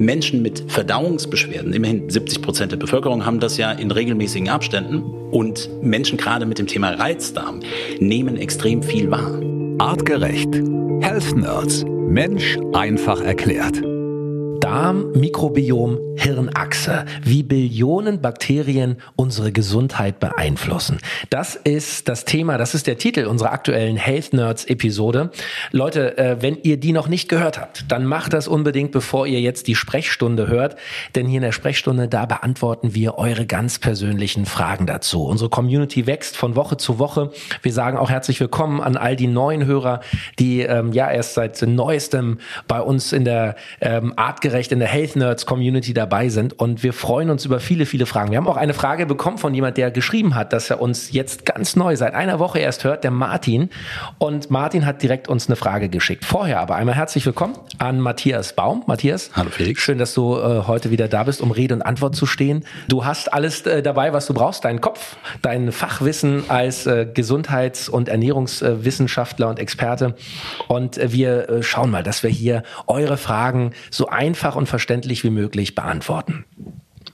Menschen 0.00 0.40
mit 0.40 0.64
Verdauungsbeschwerden, 0.66 1.74
immerhin 1.74 2.08
70 2.08 2.40
Prozent 2.40 2.72
der 2.72 2.78
Bevölkerung 2.78 3.26
haben 3.26 3.38
das 3.38 3.58
ja 3.58 3.70
in 3.70 3.90
regelmäßigen 3.90 4.48
Abständen 4.48 5.02
und 5.30 5.68
Menschen 5.82 6.16
gerade 6.16 6.46
mit 6.46 6.58
dem 6.58 6.66
Thema 6.66 6.92
Reizdarm 6.92 7.60
nehmen 7.98 8.36
extrem 8.36 8.82
viel 8.82 9.10
wahr. 9.10 9.40
Artgerecht. 9.78 10.54
Health 11.00 11.36
Nerds. 11.36 11.84
Mensch 11.86 12.58
einfach 12.72 13.20
erklärt. 13.20 13.82
Darm, 14.70 15.10
Mikrobiom, 15.14 15.98
Hirnachse, 16.14 17.04
wie 17.24 17.42
Billionen 17.42 18.20
Bakterien 18.20 18.98
unsere 19.16 19.50
Gesundheit 19.50 20.20
beeinflussen. 20.20 20.98
Das 21.28 21.56
ist 21.56 22.08
das 22.08 22.24
Thema, 22.24 22.56
das 22.56 22.76
ist 22.76 22.86
der 22.86 22.96
Titel 22.96 23.24
unserer 23.24 23.50
aktuellen 23.50 23.96
Health 23.96 24.32
Nerds 24.32 24.64
Episode. 24.66 25.32
Leute, 25.72 26.16
äh, 26.18 26.36
wenn 26.40 26.56
ihr 26.62 26.76
die 26.76 26.92
noch 26.92 27.08
nicht 27.08 27.28
gehört 27.28 27.58
habt, 27.58 27.90
dann 27.90 28.06
macht 28.06 28.32
das 28.32 28.46
unbedingt, 28.46 28.92
bevor 28.92 29.26
ihr 29.26 29.40
jetzt 29.40 29.66
die 29.66 29.74
Sprechstunde 29.74 30.46
hört, 30.46 30.76
denn 31.16 31.26
hier 31.26 31.38
in 31.38 31.42
der 31.42 31.50
Sprechstunde, 31.50 32.06
da 32.06 32.26
beantworten 32.26 32.94
wir 32.94 33.18
eure 33.18 33.46
ganz 33.46 33.80
persönlichen 33.80 34.46
Fragen 34.46 34.86
dazu. 34.86 35.24
Unsere 35.24 35.50
Community 35.50 36.06
wächst 36.06 36.36
von 36.36 36.54
Woche 36.54 36.76
zu 36.76 37.00
Woche. 37.00 37.32
Wir 37.62 37.72
sagen 37.72 37.98
auch 37.98 38.10
herzlich 38.10 38.38
willkommen 38.38 38.80
an 38.80 38.96
all 38.96 39.16
die 39.16 39.26
neuen 39.26 39.66
Hörer, 39.66 39.98
die 40.38 40.60
ähm, 40.60 40.92
ja 40.92 41.10
erst 41.10 41.34
seit 41.34 41.60
neuestem 41.62 42.38
bei 42.68 42.80
uns 42.80 43.12
in 43.12 43.24
der 43.24 43.56
ähm, 43.80 44.12
artgerecht 44.60 44.72
in 44.72 44.78
der 44.80 44.88
Health 44.88 45.16
Nerds 45.16 45.46
Community 45.46 45.94
dabei 45.94 46.10
dabei 46.10 46.28
sind 46.28 46.58
und 46.58 46.82
wir 46.82 46.92
freuen 46.92 47.30
uns 47.30 47.44
über 47.44 47.60
viele, 47.60 47.86
viele 47.86 48.04
Fragen. 48.04 48.30
Wir 48.32 48.38
haben 48.38 48.48
auch 48.48 48.56
eine 48.56 48.74
Frage 48.74 49.06
bekommen 49.06 49.38
von 49.38 49.54
jemand, 49.54 49.76
der 49.76 49.90
geschrieben 49.90 50.34
hat, 50.34 50.52
dass 50.52 50.68
er 50.68 50.82
uns 50.82 51.12
jetzt 51.12 51.46
ganz 51.46 51.76
neu 51.76 51.94
seit 51.94 52.14
einer 52.14 52.38
Woche 52.40 52.58
erst 52.58 52.82
hört, 52.82 53.04
der 53.04 53.12
Martin. 53.12 53.70
Und 54.18 54.50
Martin 54.50 54.86
hat 54.86 55.02
direkt 55.02 55.28
uns 55.28 55.48
eine 55.48 55.56
Frage 55.56 55.88
geschickt. 55.88 56.24
Vorher 56.24 56.58
aber 56.60 56.74
einmal 56.74 56.96
herzlich 56.96 57.24
willkommen 57.24 57.54
an 57.78 58.00
Matthias 58.00 58.54
Baum. 58.54 58.82
Matthias. 58.86 59.30
Hallo 59.34 59.50
Felix. 59.50 59.80
Schön, 59.80 59.98
dass 59.98 60.14
du 60.14 60.36
äh, 60.36 60.66
heute 60.66 60.90
wieder 60.90 61.06
da 61.06 61.22
bist, 61.22 61.40
um 61.40 61.52
Rede 61.52 61.74
und 61.74 61.82
Antwort 61.82 62.16
zu 62.16 62.26
stehen. 62.26 62.64
Du 62.88 63.04
hast 63.04 63.32
alles 63.32 63.62
äh, 63.62 63.82
dabei, 63.82 64.12
was 64.12 64.26
du 64.26 64.34
brauchst. 64.34 64.64
Deinen 64.64 64.80
Kopf, 64.80 65.16
dein 65.42 65.70
Fachwissen 65.70 66.42
als 66.48 66.86
äh, 66.86 67.06
Gesundheits- 67.06 67.88
und 67.88 68.08
Ernährungswissenschaftler 68.08 69.48
und 69.48 69.60
Experte. 69.60 70.16
Und 70.66 70.98
äh, 70.98 71.12
wir 71.12 71.48
äh, 71.48 71.62
schauen 71.62 71.90
mal, 71.90 72.02
dass 72.02 72.24
wir 72.24 72.30
hier 72.30 72.64
eure 72.88 73.16
Fragen 73.16 73.72
so 73.90 74.08
einfach 74.08 74.49
und 74.56 74.66
verständlich 74.66 75.24
wie 75.24 75.30
möglich 75.30 75.74
beantworten. 75.74 76.44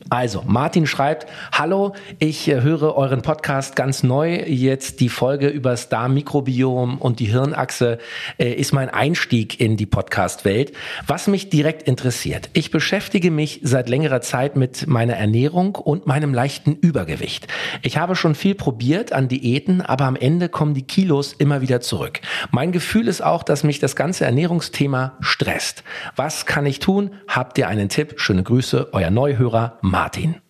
Also, 0.09 0.45
Martin 0.47 0.87
schreibt, 0.87 1.27
hallo, 1.51 1.93
ich 2.21 2.47
äh, 2.47 2.61
höre 2.61 2.95
euren 2.97 3.23
Podcast 3.23 3.75
ganz 3.75 4.05
neu. 4.05 4.37
Jetzt 4.47 5.01
die 5.01 5.09
Folge 5.09 5.49
über 5.49 5.71
das 5.71 5.89
Darmmikrobiom 5.89 6.99
und 6.99 7.19
die 7.19 7.25
Hirnachse 7.25 7.99
äh, 8.39 8.53
ist 8.53 8.73
mein 8.73 8.89
Einstieg 8.89 9.59
in 9.61 9.77
die 9.77 9.87
Podcast-Welt. 9.87 10.73
Was 11.09 11.27
mich 11.27 11.51
direkt 11.51 11.83
interessiert, 11.83 12.51
ich 12.53 12.71
beschäftige 12.71 13.33
mich 13.33 13.61
seit 13.65 13.89
längerer 13.89 14.21
Zeit 14.21 14.55
mit 14.55 14.87
meiner 14.87 15.15
Ernährung 15.15 15.75
und 15.75 16.07
meinem 16.07 16.33
leichten 16.33 16.77
Übergewicht. 16.77 17.49
Ich 17.83 17.99
habe 17.99 18.15
schon 18.15 18.37
viel 18.37 18.55
probiert 18.55 19.13
an 19.13 19.27
Diäten, 19.27 19.81
aber 19.81 20.05
am 20.05 20.15
Ende 20.15 20.49
kommen 20.49 20.75
die 20.75 20.87
Kilos 20.87 21.33
immer 21.33 21.63
wieder 21.63 21.81
zurück. 21.81 22.21
Mein 22.53 22.71
Gefühl 22.71 23.09
ist 23.09 23.25
auch, 23.25 23.43
dass 23.43 23.65
mich 23.65 23.81
das 23.81 23.97
ganze 23.97 24.25
Ernährungsthema 24.25 25.17
stresst. 25.19 25.83
Was 26.15 26.47
kann 26.47 26.65
ich 26.65 26.79
tun? 26.79 27.11
Habt 27.27 27.59
ihr 27.59 27.67
einen 27.67 27.89
Tipp? 27.89 28.15
Schöne 28.19 28.45
Grüße, 28.45 28.91
euer 28.93 29.11
Neuhörer 29.11 29.79
Martin. 29.81 29.96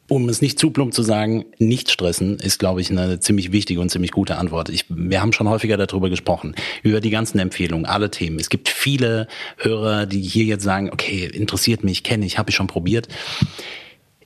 Um 0.09 0.29
es 0.29 0.41
nicht 0.41 0.59
zu 0.59 0.71
plump 0.71 0.95
zu 0.95 1.03
sagen, 1.03 1.45
nicht 1.59 1.91
stressen 1.91 2.39
ist, 2.39 2.59
glaube 2.59 2.81
ich, 2.81 2.91
eine 2.91 3.19
ziemlich 3.19 3.51
wichtige 3.51 3.81
und 3.81 3.91
ziemlich 3.91 4.13
gute 4.13 4.37
Antwort. 4.37 4.69
Ich, 4.69 4.85
wir 4.89 5.21
haben 5.21 5.33
schon 5.33 5.49
häufiger 5.49 5.77
darüber 5.77 6.11
gesprochen, 6.11 6.55
über 6.83 7.01
die 7.01 7.11
ganzen 7.11 7.39
Empfehlungen, 7.39 7.87
alle 7.87 8.11
Themen. 8.11 8.39
Es 8.39 8.49
gibt 8.49 8.69
viele 8.69 9.27
Hörer, 9.57 10.07
die 10.07 10.21
hier 10.21 10.45
jetzt 10.45 10.63
sagen, 10.63 10.91
okay, 10.93 11.27
interessiert 11.27 11.83
mich, 11.83 12.03
kenne 12.03 12.27
ich, 12.27 12.39
habe 12.39 12.51
ich 12.51 12.57
schon 12.57 12.69
probiert. 12.69 13.09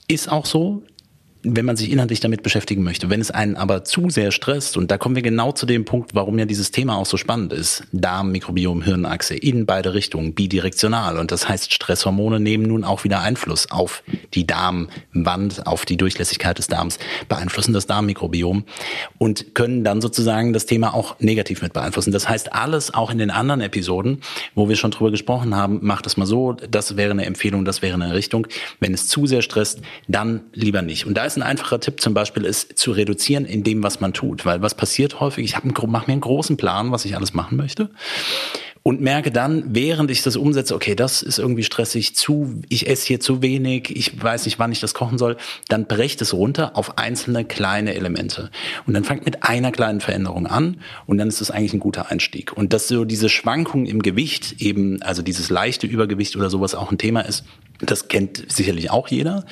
Ist 0.06 0.30
auch 0.30 0.44
so 0.44 0.82
wenn 1.42 1.64
man 1.64 1.76
sich 1.76 1.90
inhaltlich 1.90 2.20
damit 2.20 2.42
beschäftigen 2.42 2.82
möchte. 2.82 3.08
Wenn 3.08 3.20
es 3.20 3.30
einen 3.30 3.56
aber 3.56 3.84
zu 3.84 4.10
sehr 4.10 4.30
stresst, 4.30 4.76
und 4.76 4.90
da 4.90 4.98
kommen 4.98 5.14
wir 5.14 5.22
genau 5.22 5.52
zu 5.52 5.64
dem 5.64 5.84
Punkt, 5.84 6.14
warum 6.14 6.38
ja 6.38 6.44
dieses 6.44 6.70
Thema 6.70 6.96
auch 6.96 7.06
so 7.06 7.16
spannend 7.16 7.52
ist, 7.52 7.84
Darm, 7.92 8.30
Mikrobiom, 8.32 8.82
Hirnachse 8.82 9.34
in 9.34 9.64
beide 9.64 9.94
Richtungen, 9.94 10.34
bidirektional. 10.34 11.18
Und 11.18 11.32
das 11.32 11.48
heißt, 11.48 11.72
Stresshormone 11.72 12.40
nehmen 12.40 12.64
nun 12.64 12.84
auch 12.84 13.04
wieder 13.04 13.20
Einfluss 13.20 13.70
auf 13.70 14.02
die 14.34 14.46
Darmwand, 14.46 15.66
auf 15.66 15.86
die 15.86 15.96
Durchlässigkeit 15.96 16.58
des 16.58 16.66
Darms, 16.66 16.98
beeinflussen 17.28 17.72
das 17.72 17.86
Darmmikrobiom 17.86 18.64
und 19.18 19.54
können 19.54 19.82
dann 19.82 20.02
sozusagen 20.02 20.52
das 20.52 20.66
Thema 20.66 20.94
auch 20.94 21.18
negativ 21.20 21.62
mit 21.62 21.72
beeinflussen. 21.72 22.12
Das 22.12 22.28
heißt, 22.28 22.52
alles 22.52 22.92
auch 22.92 23.10
in 23.10 23.18
den 23.18 23.30
anderen 23.30 23.62
Episoden, 23.62 24.20
wo 24.54 24.68
wir 24.68 24.76
schon 24.76 24.90
drüber 24.90 25.10
gesprochen 25.10 25.56
haben, 25.56 25.78
macht 25.82 26.06
es 26.06 26.16
mal 26.16 26.26
so, 26.26 26.52
das 26.52 26.96
wäre 26.96 27.12
eine 27.12 27.24
Empfehlung, 27.24 27.64
das 27.64 27.80
wäre 27.80 27.94
eine 27.94 28.14
Richtung. 28.14 28.46
Wenn 28.78 28.92
es 28.92 29.08
zu 29.08 29.26
sehr 29.26 29.40
stresst, 29.40 29.80
dann 30.06 30.42
lieber 30.52 30.82
nicht. 30.82 31.06
Und 31.06 31.14
da 31.14 31.29
ist 31.32 31.36
ein 31.36 31.42
einfacher 31.42 31.80
Tipp 31.80 32.00
zum 32.00 32.14
Beispiel, 32.14 32.44
ist 32.44 32.78
zu 32.78 32.92
reduzieren 32.92 33.44
in 33.44 33.62
dem, 33.62 33.82
was 33.82 34.00
man 34.00 34.12
tut. 34.12 34.44
Weil 34.46 34.62
was 34.62 34.74
passiert 34.74 35.20
häufig, 35.20 35.44
ich 35.44 35.64
mache 35.64 36.06
mir 36.06 36.12
einen 36.12 36.20
großen 36.20 36.56
Plan, 36.56 36.92
was 36.92 37.04
ich 37.04 37.16
alles 37.16 37.34
machen 37.34 37.56
möchte 37.56 37.90
und 38.82 39.00
merke 39.00 39.30
dann, 39.30 39.64
während 39.74 40.10
ich 40.10 40.22
das 40.22 40.36
umsetze, 40.36 40.74
okay, 40.74 40.94
das 40.94 41.22
ist 41.22 41.38
irgendwie 41.38 41.64
stressig, 41.64 42.16
zu, 42.16 42.62
ich 42.68 42.88
esse 42.88 43.06
hier 43.06 43.20
zu 43.20 43.42
wenig, 43.42 43.94
ich 43.94 44.22
weiß 44.22 44.46
nicht, 44.46 44.58
wann 44.58 44.72
ich 44.72 44.80
das 44.80 44.94
kochen 44.94 45.18
soll, 45.18 45.36
dann 45.68 45.86
brecht 45.86 46.22
es 46.22 46.32
runter 46.32 46.76
auf 46.76 46.96
einzelne 46.96 47.44
kleine 47.44 47.94
Elemente. 47.94 48.50
Und 48.86 48.94
dann 48.94 49.04
fangt 49.04 49.26
mit 49.26 49.42
einer 49.44 49.70
kleinen 49.70 50.00
Veränderung 50.00 50.46
an 50.46 50.80
und 51.06 51.18
dann 51.18 51.28
ist 51.28 51.40
das 51.40 51.50
eigentlich 51.50 51.74
ein 51.74 51.80
guter 51.80 52.10
Einstieg. 52.10 52.56
Und 52.56 52.72
dass 52.72 52.88
so 52.88 53.04
diese 53.04 53.28
Schwankung 53.28 53.84
im 53.84 54.02
Gewicht 54.02 54.62
eben, 54.62 55.02
also 55.02 55.20
dieses 55.20 55.50
leichte 55.50 55.86
Übergewicht 55.86 56.36
oder 56.36 56.48
sowas 56.48 56.74
auch 56.74 56.90
ein 56.90 56.98
Thema 56.98 57.20
ist, 57.20 57.44
das 57.80 58.08
kennt 58.08 58.44
sicherlich 58.50 58.90
auch 58.90 59.08
jeder. 59.08 59.44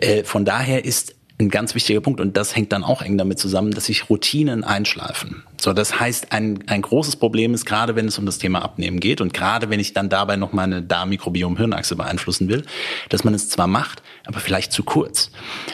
Äh, 0.00 0.24
von 0.24 0.44
daher 0.44 0.84
ist 0.84 1.14
ein 1.40 1.50
ganz 1.50 1.74
wichtiger 1.74 2.00
Punkt 2.00 2.20
und 2.20 2.36
das 2.36 2.56
hängt 2.56 2.72
dann 2.72 2.82
auch 2.82 3.00
eng 3.00 3.16
damit 3.16 3.38
zusammen, 3.38 3.70
dass 3.70 3.86
sich 3.86 4.10
Routinen 4.10 4.64
einschleifen. 4.64 5.44
So, 5.60 5.72
das 5.72 5.98
heißt, 5.98 6.32
ein, 6.32 6.64
ein 6.66 6.82
großes 6.82 7.16
Problem 7.16 7.54
ist, 7.54 7.64
gerade 7.64 7.96
wenn 7.96 8.06
es 8.06 8.18
um 8.18 8.26
das 8.26 8.38
Thema 8.38 8.62
Abnehmen 8.62 9.00
geht 9.00 9.20
und 9.20 9.34
gerade 9.34 9.70
wenn 9.70 9.80
ich 9.80 9.92
dann 9.92 10.08
dabei 10.08 10.36
noch 10.36 10.52
meine 10.52 10.82
Darmmikrobiom-Hirnachse 10.82 11.96
beeinflussen 11.96 12.48
will, 12.48 12.64
dass 13.08 13.24
man 13.24 13.34
es 13.34 13.48
zwar 13.48 13.66
macht, 13.66 14.02
aber 14.24 14.40
vielleicht 14.40 14.72
zu 14.72 14.82
kurz. 14.82 15.30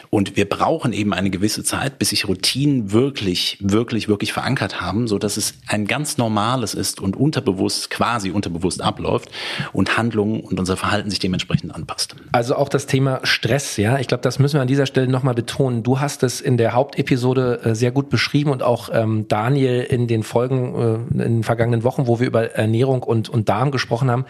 Und 0.09 0.37
wir 0.37 0.47
brauchen 0.47 0.93
eben 0.93 1.13
eine 1.13 1.29
gewisse 1.29 1.63
Zeit, 1.63 1.99
bis 1.99 2.09
sich 2.09 2.27
Routinen 2.27 2.91
wirklich, 2.91 3.57
wirklich, 3.59 4.07
wirklich 4.07 4.33
verankert 4.33 4.81
haben, 4.81 5.07
so 5.07 5.17
dass 5.19 5.37
es 5.37 5.55
ein 5.67 5.85
ganz 5.85 6.17
normales 6.17 6.73
ist 6.73 6.99
und 6.99 7.15
unterbewusst, 7.15 7.89
quasi 7.89 8.31
unterbewusst 8.31 8.81
abläuft 8.81 9.29
und 9.73 9.97
Handlungen 9.97 10.41
und 10.41 10.59
unser 10.59 10.77
Verhalten 10.77 11.09
sich 11.09 11.19
dementsprechend 11.19 11.73
anpasst. 11.73 12.15
Also 12.31 12.55
auch 12.55 12.69
das 12.69 12.87
Thema 12.87 13.19
Stress, 13.23 13.77
ja. 13.77 13.99
Ich 13.99 14.07
glaube, 14.07 14.21
das 14.21 14.39
müssen 14.39 14.55
wir 14.55 14.61
an 14.61 14.67
dieser 14.67 14.85
Stelle 14.85 15.07
nochmal 15.07 15.33
betonen. 15.33 15.54
Du 15.57 16.01
hast 16.01 16.23
es 16.23 16.41
in 16.41 16.57
der 16.57 16.73
Hauptepisode 16.73 17.61
äh, 17.63 17.75
sehr 17.75 17.91
gut 17.91 18.09
beschrieben 18.09 18.51
und 18.51 18.61
auch 18.61 18.89
ähm, 18.91 19.27
Daniel 19.29 19.83
in 19.83 20.05
den 20.07 20.23
Folgen 20.23 20.75
äh, 20.75 21.23
in 21.23 21.35
den 21.35 21.43
vergangenen 21.43 21.85
Wochen, 21.85 22.07
wo 22.07 22.19
wir 22.19 22.27
über 22.27 22.55
Ernährung 22.55 23.03
und, 23.03 23.29
und 23.29 23.47
Darm 23.47 23.71
gesprochen 23.71 24.11
haben. 24.11 24.25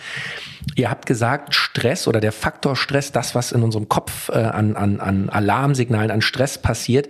Ihr 0.75 0.89
habt 0.89 1.05
gesagt, 1.05 1.55
Stress 1.55 2.07
oder 2.07 2.19
der 2.19 2.31
Faktor 2.31 2.75
Stress, 2.75 3.11
das, 3.11 3.33
was 3.33 3.51
in 3.51 3.63
unserem 3.63 3.89
Kopf 3.89 4.29
äh, 4.29 4.33
an, 4.33 4.75
an, 4.75 4.99
an 4.99 5.29
Alarmsignalen, 5.29 6.11
an 6.11 6.21
Stress 6.21 6.59
passiert, 6.59 7.07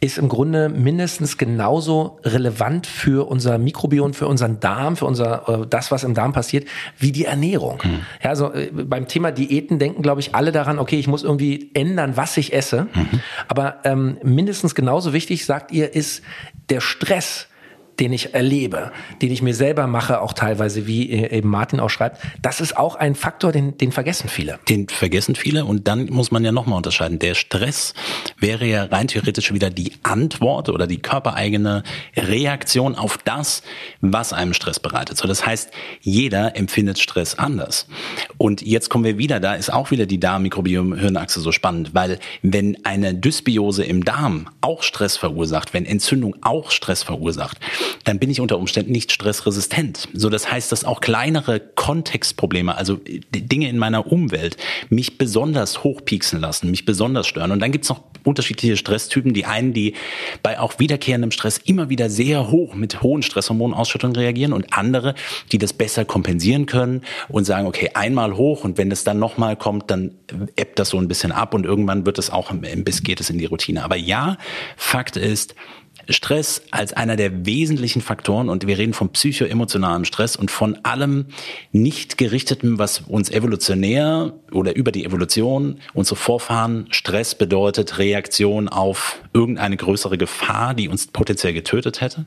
ist 0.00 0.18
im 0.18 0.28
Grunde 0.28 0.68
mindestens 0.68 1.38
genauso 1.38 2.18
relevant 2.22 2.86
für 2.86 3.28
unser 3.28 3.56
Mikrobiom, 3.58 4.12
für 4.14 4.26
unseren 4.26 4.60
Darm, 4.60 4.96
für 4.96 5.06
unser 5.06 5.48
äh, 5.48 5.66
das, 5.66 5.90
was 5.90 6.04
im 6.04 6.14
Darm 6.14 6.32
passiert, 6.32 6.66
wie 6.98 7.12
die 7.12 7.24
Ernährung. 7.24 7.80
Mhm. 7.82 8.00
Ja, 8.22 8.30
also 8.30 8.52
äh, 8.52 8.70
beim 8.72 9.08
Thema 9.08 9.32
Diäten 9.32 9.78
denken, 9.78 10.02
glaube 10.02 10.20
ich, 10.20 10.34
alle 10.34 10.52
daran, 10.52 10.78
okay, 10.78 10.98
ich 10.98 11.08
muss 11.08 11.22
irgendwie 11.22 11.70
ändern, 11.74 12.16
was 12.16 12.36
ich 12.36 12.52
esse. 12.52 12.88
Mhm. 12.94 13.20
Aber 13.54 13.76
ähm, 13.84 14.18
mindestens 14.24 14.74
genauso 14.74 15.12
wichtig, 15.12 15.46
sagt 15.46 15.70
ihr, 15.70 15.94
ist 15.94 16.24
der 16.70 16.80
Stress 16.80 17.46
den 18.00 18.12
ich 18.12 18.34
erlebe, 18.34 18.92
den 19.22 19.30
ich 19.30 19.42
mir 19.42 19.54
selber 19.54 19.86
mache, 19.86 20.20
auch 20.20 20.32
teilweise, 20.32 20.86
wie 20.86 21.12
eben 21.12 21.48
Martin 21.48 21.80
auch 21.80 21.90
schreibt, 21.90 22.20
das 22.42 22.60
ist 22.60 22.76
auch 22.76 22.96
ein 22.96 23.14
Faktor, 23.14 23.52
den, 23.52 23.78
den 23.78 23.92
vergessen 23.92 24.28
viele. 24.28 24.58
Den 24.68 24.88
vergessen 24.88 25.34
viele 25.34 25.64
und 25.64 25.88
dann 25.88 26.06
muss 26.06 26.30
man 26.30 26.44
ja 26.44 26.52
nochmal 26.52 26.76
unterscheiden. 26.76 27.18
Der 27.18 27.34
Stress 27.34 27.94
wäre 28.38 28.66
ja 28.66 28.84
rein 28.84 29.08
theoretisch 29.08 29.52
wieder 29.52 29.70
die 29.70 29.92
Antwort 30.02 30.68
oder 30.68 30.86
die 30.86 30.98
körpereigene 30.98 31.82
Reaktion 32.16 32.94
auf 32.94 33.18
das, 33.18 33.62
was 34.00 34.32
einem 34.32 34.54
Stress 34.54 34.80
bereitet. 34.80 35.16
So, 35.16 35.28
das 35.28 35.46
heißt, 35.46 35.70
jeder 36.00 36.56
empfindet 36.56 36.98
Stress 36.98 37.38
anders. 37.38 37.86
Und 38.38 38.62
jetzt 38.62 38.90
kommen 38.90 39.04
wir 39.04 39.18
wieder, 39.18 39.40
da 39.40 39.54
ist 39.54 39.72
auch 39.72 39.90
wieder 39.90 40.06
die 40.06 40.20
Darm-Mikrobiom-Hirnachse 40.20 41.40
so 41.40 41.52
spannend, 41.52 41.94
weil 41.94 42.18
wenn 42.42 42.84
eine 42.84 43.14
Dysbiose 43.14 43.84
im 43.84 44.04
Darm 44.04 44.48
auch 44.60 44.82
Stress 44.82 45.16
verursacht, 45.16 45.74
wenn 45.74 45.86
Entzündung 45.86 46.36
auch 46.42 46.70
Stress 46.70 47.02
verursacht, 47.02 47.58
dann 48.04 48.18
bin 48.18 48.30
ich 48.30 48.40
unter 48.40 48.58
Umständen 48.58 48.92
nicht 48.92 49.12
stressresistent. 49.12 50.08
So, 50.12 50.30
das 50.30 50.50
heißt, 50.50 50.70
dass 50.72 50.84
auch 50.84 51.00
kleinere 51.00 51.60
Kontextprobleme, 51.60 52.76
also 52.76 52.98
Dinge 53.32 53.68
in 53.68 53.78
meiner 53.78 54.10
Umwelt, 54.10 54.56
mich 54.88 55.18
besonders 55.18 55.84
hochpieksen 55.84 56.40
lassen, 56.40 56.70
mich 56.70 56.84
besonders 56.84 57.26
stören. 57.26 57.50
Und 57.50 57.60
dann 57.60 57.72
gibt's 57.72 57.88
noch 57.88 58.02
unterschiedliche 58.24 58.76
Stresstypen. 58.76 59.34
Die 59.34 59.44
einen, 59.44 59.72
die 59.72 59.94
bei 60.42 60.58
auch 60.58 60.78
wiederkehrendem 60.78 61.30
Stress 61.30 61.58
immer 61.58 61.88
wieder 61.88 62.10
sehr 62.10 62.50
hoch 62.50 62.74
mit 62.74 63.02
hohen 63.02 63.22
Stresshormonausschüttungen 63.22 64.16
reagieren 64.16 64.52
und 64.52 64.72
andere, 64.72 65.14
die 65.52 65.58
das 65.58 65.72
besser 65.72 66.04
kompensieren 66.04 66.66
können 66.66 67.02
und 67.28 67.44
sagen, 67.44 67.66
okay, 67.66 67.90
einmal 67.94 68.36
hoch 68.36 68.64
und 68.64 68.78
wenn 68.78 68.90
es 68.90 69.04
dann 69.04 69.18
nochmal 69.18 69.56
kommt, 69.56 69.90
dann 69.90 70.12
ebbt 70.56 70.78
das 70.78 70.90
so 70.90 70.98
ein 70.98 71.08
bisschen 71.08 71.32
ab 71.32 71.54
und 71.54 71.66
irgendwann 71.66 72.06
wird 72.06 72.18
es 72.18 72.30
auch, 72.30 72.52
bis 72.52 73.02
geht 73.02 73.20
es 73.20 73.30
in 73.30 73.38
die 73.38 73.46
Routine. 73.46 73.84
Aber 73.84 73.96
ja, 73.96 74.36
Fakt 74.76 75.16
ist, 75.16 75.54
Stress 76.08 76.62
als 76.70 76.92
einer 76.92 77.16
der 77.16 77.46
wesentlichen 77.46 78.02
Faktoren 78.02 78.48
und 78.48 78.66
wir 78.66 78.78
reden 78.78 78.92
von 78.92 79.10
psychoemotionalem 79.10 80.04
Stress 80.04 80.36
und 80.36 80.50
von 80.50 80.78
allem 80.84 81.26
nicht 81.72 82.18
gerichtetem, 82.18 82.78
was 82.78 83.00
uns 83.00 83.30
evolutionär 83.30 84.32
oder 84.52 84.76
über 84.76 84.92
die 84.92 85.04
Evolution 85.04 85.80
unsere 85.92 86.16
Vorfahren 86.16 86.86
Stress 86.90 87.34
bedeutet 87.34 87.98
Reaktion 87.98 88.68
auf 88.68 89.20
irgendeine 89.32 89.76
größere 89.76 90.16
Gefahr, 90.16 90.74
die 90.74 90.88
uns 90.88 91.08
potenziell 91.08 91.52
getötet 91.52 92.00
hätte, 92.00 92.24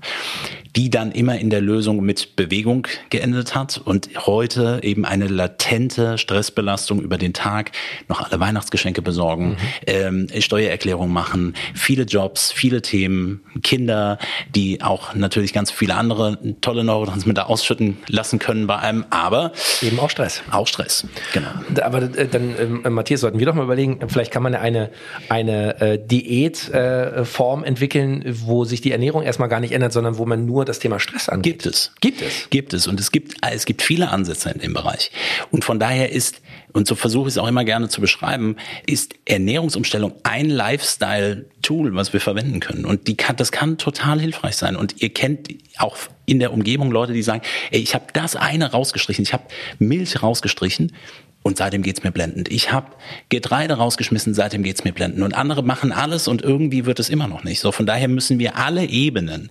die 0.76 0.90
dann 0.90 1.12
immer 1.12 1.40
in 1.40 1.50
der 1.50 1.62
Lösung 1.62 2.04
mit 2.04 2.36
Bewegung 2.36 2.88
geendet 3.10 3.56
hat 3.56 3.82
und 3.84 4.10
heute 4.28 4.82
eben 4.84 5.06
eine 5.06 5.28
latente 5.28 6.18
Stressbelastung 6.18 7.02
über 7.02 7.18
den 7.18 7.34
Tag, 7.34 7.72
noch 8.10 8.22
alle 8.22 8.40
Weihnachtsgeschenke 8.40 9.02
besorgen, 9.02 9.50
mhm. 9.50 9.58
ähm, 9.88 10.28
Steuererklärung 10.40 11.12
machen, 11.12 11.56
viele 11.74 12.04
Jobs, 12.04 12.52
viele 12.52 12.82
Themen, 12.82 13.42
Kinder, 13.68 14.18
die 14.56 14.82
auch 14.82 15.14
natürlich 15.14 15.52
ganz 15.52 15.72
viele 15.72 15.96
andere 15.96 16.38
tolle 16.62 16.86
Neurotransmitter 16.86 17.50
ausschütten 17.50 17.98
lassen 18.08 18.40
können 18.40 18.66
bei 18.66 18.78
einem, 18.78 19.04
aber 19.10 19.52
eben 19.82 20.00
auch 20.00 20.10
Stress. 20.10 20.42
Auch 20.52 20.68
Stress, 20.68 21.06
genau. 21.34 21.50
Aber 21.84 22.04
äh, 22.04 22.30
dann, 22.30 22.84
äh, 22.86 22.90
Matthias, 22.90 23.20
sollten 23.20 23.40
wir 23.40 23.46
doch 23.46 23.54
mal 23.54 23.66
überlegen, 23.66 24.00
vielleicht 24.08 24.32
kann 24.32 24.42
man 24.42 24.56
eine, 24.56 24.90
eine 25.28 25.82
äh, 25.82 26.00
Diätform 26.00 27.64
äh, 27.64 27.68
entwickeln, 27.68 28.24
wo 28.26 28.64
sich 28.64 28.80
die 28.80 28.94
Ernährung 28.94 29.24
erstmal 29.24 29.50
gar 29.50 29.60
nicht 29.60 29.74
ändert, 29.74 29.92
sondern 29.92 30.18
wo 30.18 30.26
man 30.26 30.46
nur 30.46 30.64
das 30.64 30.80
Thema 30.80 31.02
Stress 31.02 31.28
angeht. 31.28 31.64
Gibt 31.64 31.66
es. 31.66 31.92
Gibt 32.00 32.22
es. 32.22 32.50
Gibt 32.50 32.74
es. 32.74 32.88
Und 32.88 33.02
es 33.02 33.12
gibt, 33.12 33.36
es 33.52 33.66
gibt 33.66 33.82
viele 33.82 34.12
Ansätze 34.12 34.50
in 34.52 34.62
dem 34.62 34.74
Bereich. 34.74 35.12
Und 35.52 35.66
von 35.66 35.78
daher 35.78 36.14
ist 36.14 36.42
und 36.78 36.88
so 36.88 36.94
versuche 36.94 37.28
ich 37.28 37.34
es 37.34 37.38
auch 37.40 37.48
immer 37.48 37.66
gerne 37.66 37.90
zu 37.90 38.02
beschreiben, 38.02 38.56
ist 38.86 39.16
Ernährungsumstellung 39.26 40.14
ein 40.22 40.50
Lifestyle-Tool, 41.58 41.96
was 41.96 42.14
wir 42.14 42.22
verwenden 42.22 42.60
können. 42.60 42.86
Und 42.86 43.08
die 43.08 43.16
kann, 43.16 43.36
das 43.36 43.52
kann 43.52 43.78
total 43.78 44.20
hilfreich 44.20 44.56
sein. 44.56 44.76
Und 44.76 45.02
ihr 45.02 45.10
kennt 45.10 45.50
auch 45.78 45.98
in 46.26 46.40
der 46.40 46.54
Umgebung 46.54 46.92
Leute, 46.92 47.14
die 47.14 47.24
sagen, 47.24 47.42
ey, 47.72 47.80
ich 47.80 47.94
habe 47.94 48.06
das 48.14 48.36
eine 48.36 48.72
rausgestrichen, 48.72 49.24
ich 49.24 49.34
habe 49.34 49.44
Milch 49.80 50.22
rausgestrichen 50.22 50.94
und 51.44 51.58
seitdem 51.58 51.82
geht's 51.82 52.04
mir 52.04 52.12
blendend. 52.12 52.52
Ich 52.52 52.74
habe 52.74 52.88
Getreide 53.30 53.76
rausgeschmissen, 53.76 54.34
seitdem 54.34 54.64
geht's 54.64 54.84
mir 54.84 54.92
blendend. 54.92 55.24
Und 55.24 55.34
andere 55.34 55.64
machen 55.64 55.94
alles 55.94 56.28
und 56.28 56.42
irgendwie 56.42 56.86
wird 56.86 57.00
es 57.00 57.10
immer 57.10 57.28
noch 57.28 57.44
nicht. 57.44 57.62
So 57.62 57.72
von 57.72 57.86
daher 57.86 58.10
müssen 58.10 58.38
wir 58.40 58.58
alle 58.58 58.86
Ebenen 58.86 59.50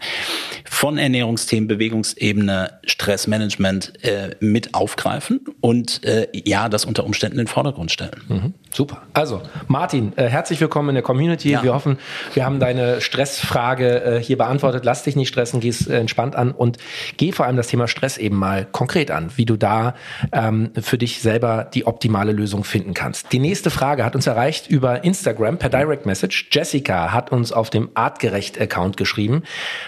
von 0.65 0.99
Ernährungsthemen, 0.99 1.69
Bewegungsebene, 1.69 2.81
Stressmanagement 2.85 4.05
äh, 4.05 4.37
mit 4.41 4.75
aufgreifen 4.75 5.41
und 5.61 6.05
äh, 6.05 6.29
ja, 6.35 6.69
das 6.69 6.85
unter 6.85 7.05
Umständen 7.05 7.39
in 7.39 7.47
den 7.47 7.51
Vordergrund 7.51 7.91
stellen. 7.91 8.21
Mhm. 8.29 8.55
Super. 8.77 9.01
Also 9.15 9.41
Martin, 9.69 10.13
äh, 10.17 10.29
herzlich 10.29 10.61
willkommen 10.61 10.91
in 10.91 10.97
der 10.97 11.03
Community. 11.03 11.51
Ja. 11.51 11.63
Wir 11.63 11.73
hoffen, 11.73 11.99
wir 12.35 12.45
haben 12.45 12.61
deine 12.61 13.01
Stressfrage 13.01 14.05
äh, 14.05 14.23
hier 14.23 14.37
beantwortet. 14.37 14.85
Lass 14.85 15.03
dich 15.03 15.17
nicht 15.17 15.29
stressen, 15.29 15.61
geh 15.61 15.71
äh, 15.89 15.95
entspannt 15.95 16.37
an 16.37 16.51
und 16.51 16.77
geh 17.17 17.33
vor 17.33 17.47
allem 17.47 17.57
das 17.57 17.69
Thema 17.69 17.89
Stress 17.89 18.19
eben 18.19 18.37
mal 18.37 18.67
konkret 18.71 19.11
an, 19.11 19.31
wie 19.37 19.47
du 19.47 19.57
da 19.57 19.95
ähm, 20.31 20.73
für 20.79 20.99
dich 20.99 21.23
selber 21.23 21.71
die 21.73 21.87
optimale 21.87 22.33
Lösung 22.33 22.65
finden 22.65 22.93
kannst. 22.93 23.33
Die 23.33 23.39
nächste 23.39 23.71
Frage 23.71 24.05
hat 24.05 24.15
uns 24.15 24.27
erreicht 24.27 24.69
über 24.69 25.05
Instagram 25.05 25.57
per 25.57 25.71
Direct 25.71 26.05
Message. 26.05 26.49
Jessica 26.53 27.15
hat 27.15 27.33
uns 27.33 27.53
auf 27.53 27.71
dem 27.71 27.89
Artgerecht-Account 27.95 28.99
geschrieben. 28.99 29.43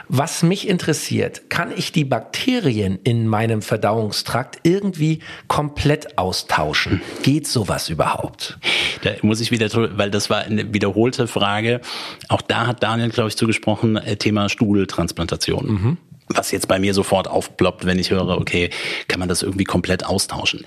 Was 0.09 0.43
mich 0.43 0.67
interessiert, 0.67 1.51
kann 1.51 1.73
ich 1.77 1.93
die 1.93 2.07
Bakterien 2.07 2.99
in 3.05 3.29
meinem 3.29 3.61
Verdauungstrakt 3.61 4.61
irgendwie 4.63 5.19
komplett 5.47 6.17
austauschen? 6.17 7.03
Geht 7.23 7.47
sowas 7.47 7.91
überhaupt? 7.91 8.59
Da 9.03 9.11
muss 9.23 9.41
ich 9.41 9.51
wieder, 9.51 9.69
weil 9.97 10.11
das 10.11 10.31
war 10.31 10.39
eine 10.39 10.73
wiederholte 10.73 11.27
Frage. 11.27 11.81
Auch 12.29 12.43
da 12.43 12.67
hat 12.67 12.83
Daniel, 12.83 13.11
glaube 13.11 13.29
ich, 13.29 13.37
zugesprochen, 13.37 13.97
äh, 13.97 14.17
Thema 14.17 14.49
Stuhltransplantation. 14.49 15.67
Mhm 15.67 15.99
was 16.29 16.51
jetzt 16.51 16.69
bei 16.69 16.79
mir 16.79 16.95
sofort 16.95 17.29
aufploppt, 17.29 17.87
wenn 17.87 17.99
ich 17.99 18.11
höre, 18.11 18.39
okay, 18.39 18.71
kann 19.09 19.19
man 19.21 19.29
das 19.29 19.43
irgendwie 19.43 19.65
komplett 19.65 20.05
austauschen. 20.05 20.65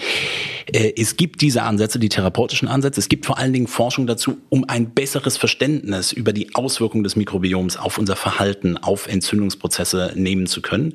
Äh, 0.72 0.94
es 0.98 1.18
gibt 1.18 1.42
diese 1.42 1.64
Ansätze, 1.64 2.00
die 2.00 2.10
therapeutischen 2.10 2.68
Ansätze. 2.68 3.00
Es 3.00 3.10
gibt 3.10 3.26
vor 3.26 3.38
allen 3.38 3.54
Dingen 3.54 3.68
Forschung 3.68 4.08
dazu, 4.08 4.38
um 4.50 4.68
ein 4.68 4.92
besseres 4.92 5.38
Verständnis 5.38 6.12
über 6.12 6.34
die 6.34 6.56
Auswirkungen 6.56 7.04
des 7.04 7.16
Mikrobioms 7.16 7.78
auf 7.78 7.98
unser 7.98 8.16
Verhalten, 8.16 8.78
auf 8.78 9.08
Entzündungsprozesse 9.08 10.14
nehmen 10.16 10.48
zu 10.48 10.62
können. 10.62 10.94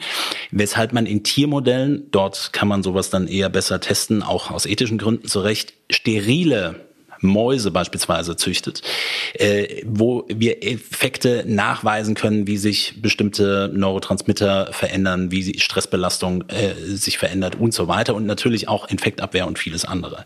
Weshalb 0.50 0.92
man 0.92 1.06
in 1.06 1.22
Tiermodellen, 1.22 2.08
dort 2.10 2.52
kann 2.52 2.68
man 2.68 2.82
sowas 2.82 3.10
dann 3.10 3.28
eher 3.28 3.48
besser 3.48 3.80
testen, 3.80 4.22
auch 4.22 4.50
aus 4.50 4.66
ethischen 4.66 4.98
Gründen 4.98 5.28
zurecht, 5.28 5.74
sterile 5.90 6.85
Mäuse 7.26 7.70
beispielsweise 7.70 8.36
züchtet, 8.36 8.82
äh, 9.34 9.82
wo 9.84 10.24
wir 10.28 10.64
Effekte 10.64 11.44
nachweisen 11.46 12.14
können, 12.14 12.46
wie 12.46 12.56
sich 12.56 13.02
bestimmte 13.02 13.70
Neurotransmitter 13.74 14.72
verändern, 14.72 15.30
wie 15.30 15.58
Stressbelastung 15.58 16.44
äh, 16.48 16.74
sich 16.96 17.18
verändert 17.18 17.56
und 17.56 17.74
so 17.74 17.88
weiter 17.88 18.14
und 18.14 18.26
natürlich 18.26 18.68
auch 18.68 18.88
Infektabwehr 18.88 19.46
und 19.46 19.58
vieles 19.58 19.84
andere. 19.84 20.24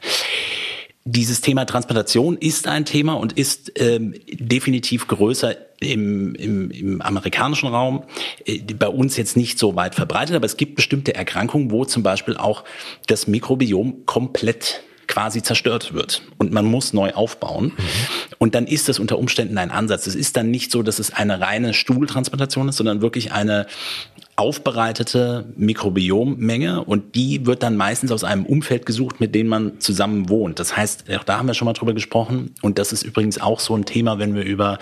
Dieses 1.04 1.40
Thema 1.40 1.64
Transplantation 1.64 2.36
ist 2.36 2.68
ein 2.68 2.84
Thema 2.84 3.14
und 3.14 3.32
ist 3.32 3.72
ähm, 3.80 4.14
definitiv 4.28 5.08
größer 5.08 5.56
im, 5.80 6.34
im, 6.34 6.70
im 6.70 7.00
amerikanischen 7.00 7.68
Raum, 7.68 8.04
äh, 8.44 8.58
bei 8.78 8.88
uns 8.88 9.16
jetzt 9.16 9.36
nicht 9.36 9.58
so 9.58 9.76
weit 9.76 9.94
verbreitet, 9.94 10.36
aber 10.36 10.44
es 10.44 10.58
gibt 10.58 10.76
bestimmte 10.76 11.14
Erkrankungen, 11.14 11.70
wo 11.70 11.86
zum 11.86 12.02
Beispiel 12.02 12.36
auch 12.36 12.64
das 13.06 13.26
Mikrobiom 13.26 14.04
komplett 14.04 14.82
quasi 15.10 15.42
zerstört 15.42 15.92
wird 15.92 16.22
und 16.38 16.52
man 16.52 16.64
muss 16.64 16.92
neu 16.92 17.12
aufbauen. 17.12 17.72
Mhm. 17.76 17.82
Und 18.38 18.54
dann 18.54 18.66
ist 18.66 18.88
das 18.88 19.00
unter 19.00 19.18
Umständen 19.18 19.58
ein 19.58 19.72
Ansatz. 19.72 20.06
Es 20.06 20.14
ist 20.14 20.36
dann 20.36 20.50
nicht 20.50 20.70
so, 20.70 20.82
dass 20.82 21.00
es 21.00 21.12
eine 21.12 21.40
reine 21.40 21.74
Stuhltransplantation 21.74 22.68
ist, 22.68 22.76
sondern 22.76 23.02
wirklich 23.02 23.32
eine 23.32 23.66
aufbereitete 24.40 25.52
Mikrobiommenge 25.54 26.82
und 26.82 27.14
die 27.14 27.44
wird 27.44 27.62
dann 27.62 27.76
meistens 27.76 28.10
aus 28.10 28.24
einem 28.24 28.46
Umfeld 28.46 28.86
gesucht, 28.86 29.20
mit 29.20 29.34
dem 29.34 29.48
man 29.48 29.80
zusammen 29.80 30.30
wohnt. 30.30 30.58
Das 30.58 30.78
heißt, 30.78 31.04
auch 31.14 31.24
da 31.24 31.36
haben 31.36 31.46
wir 31.46 31.52
schon 31.52 31.66
mal 31.66 31.74
drüber 31.74 31.92
gesprochen 31.92 32.54
und 32.62 32.78
das 32.78 32.90
ist 32.90 33.02
übrigens 33.02 33.38
auch 33.38 33.60
so 33.60 33.76
ein 33.76 33.84
Thema, 33.84 34.18
wenn 34.18 34.34
wir 34.34 34.42
über, 34.42 34.78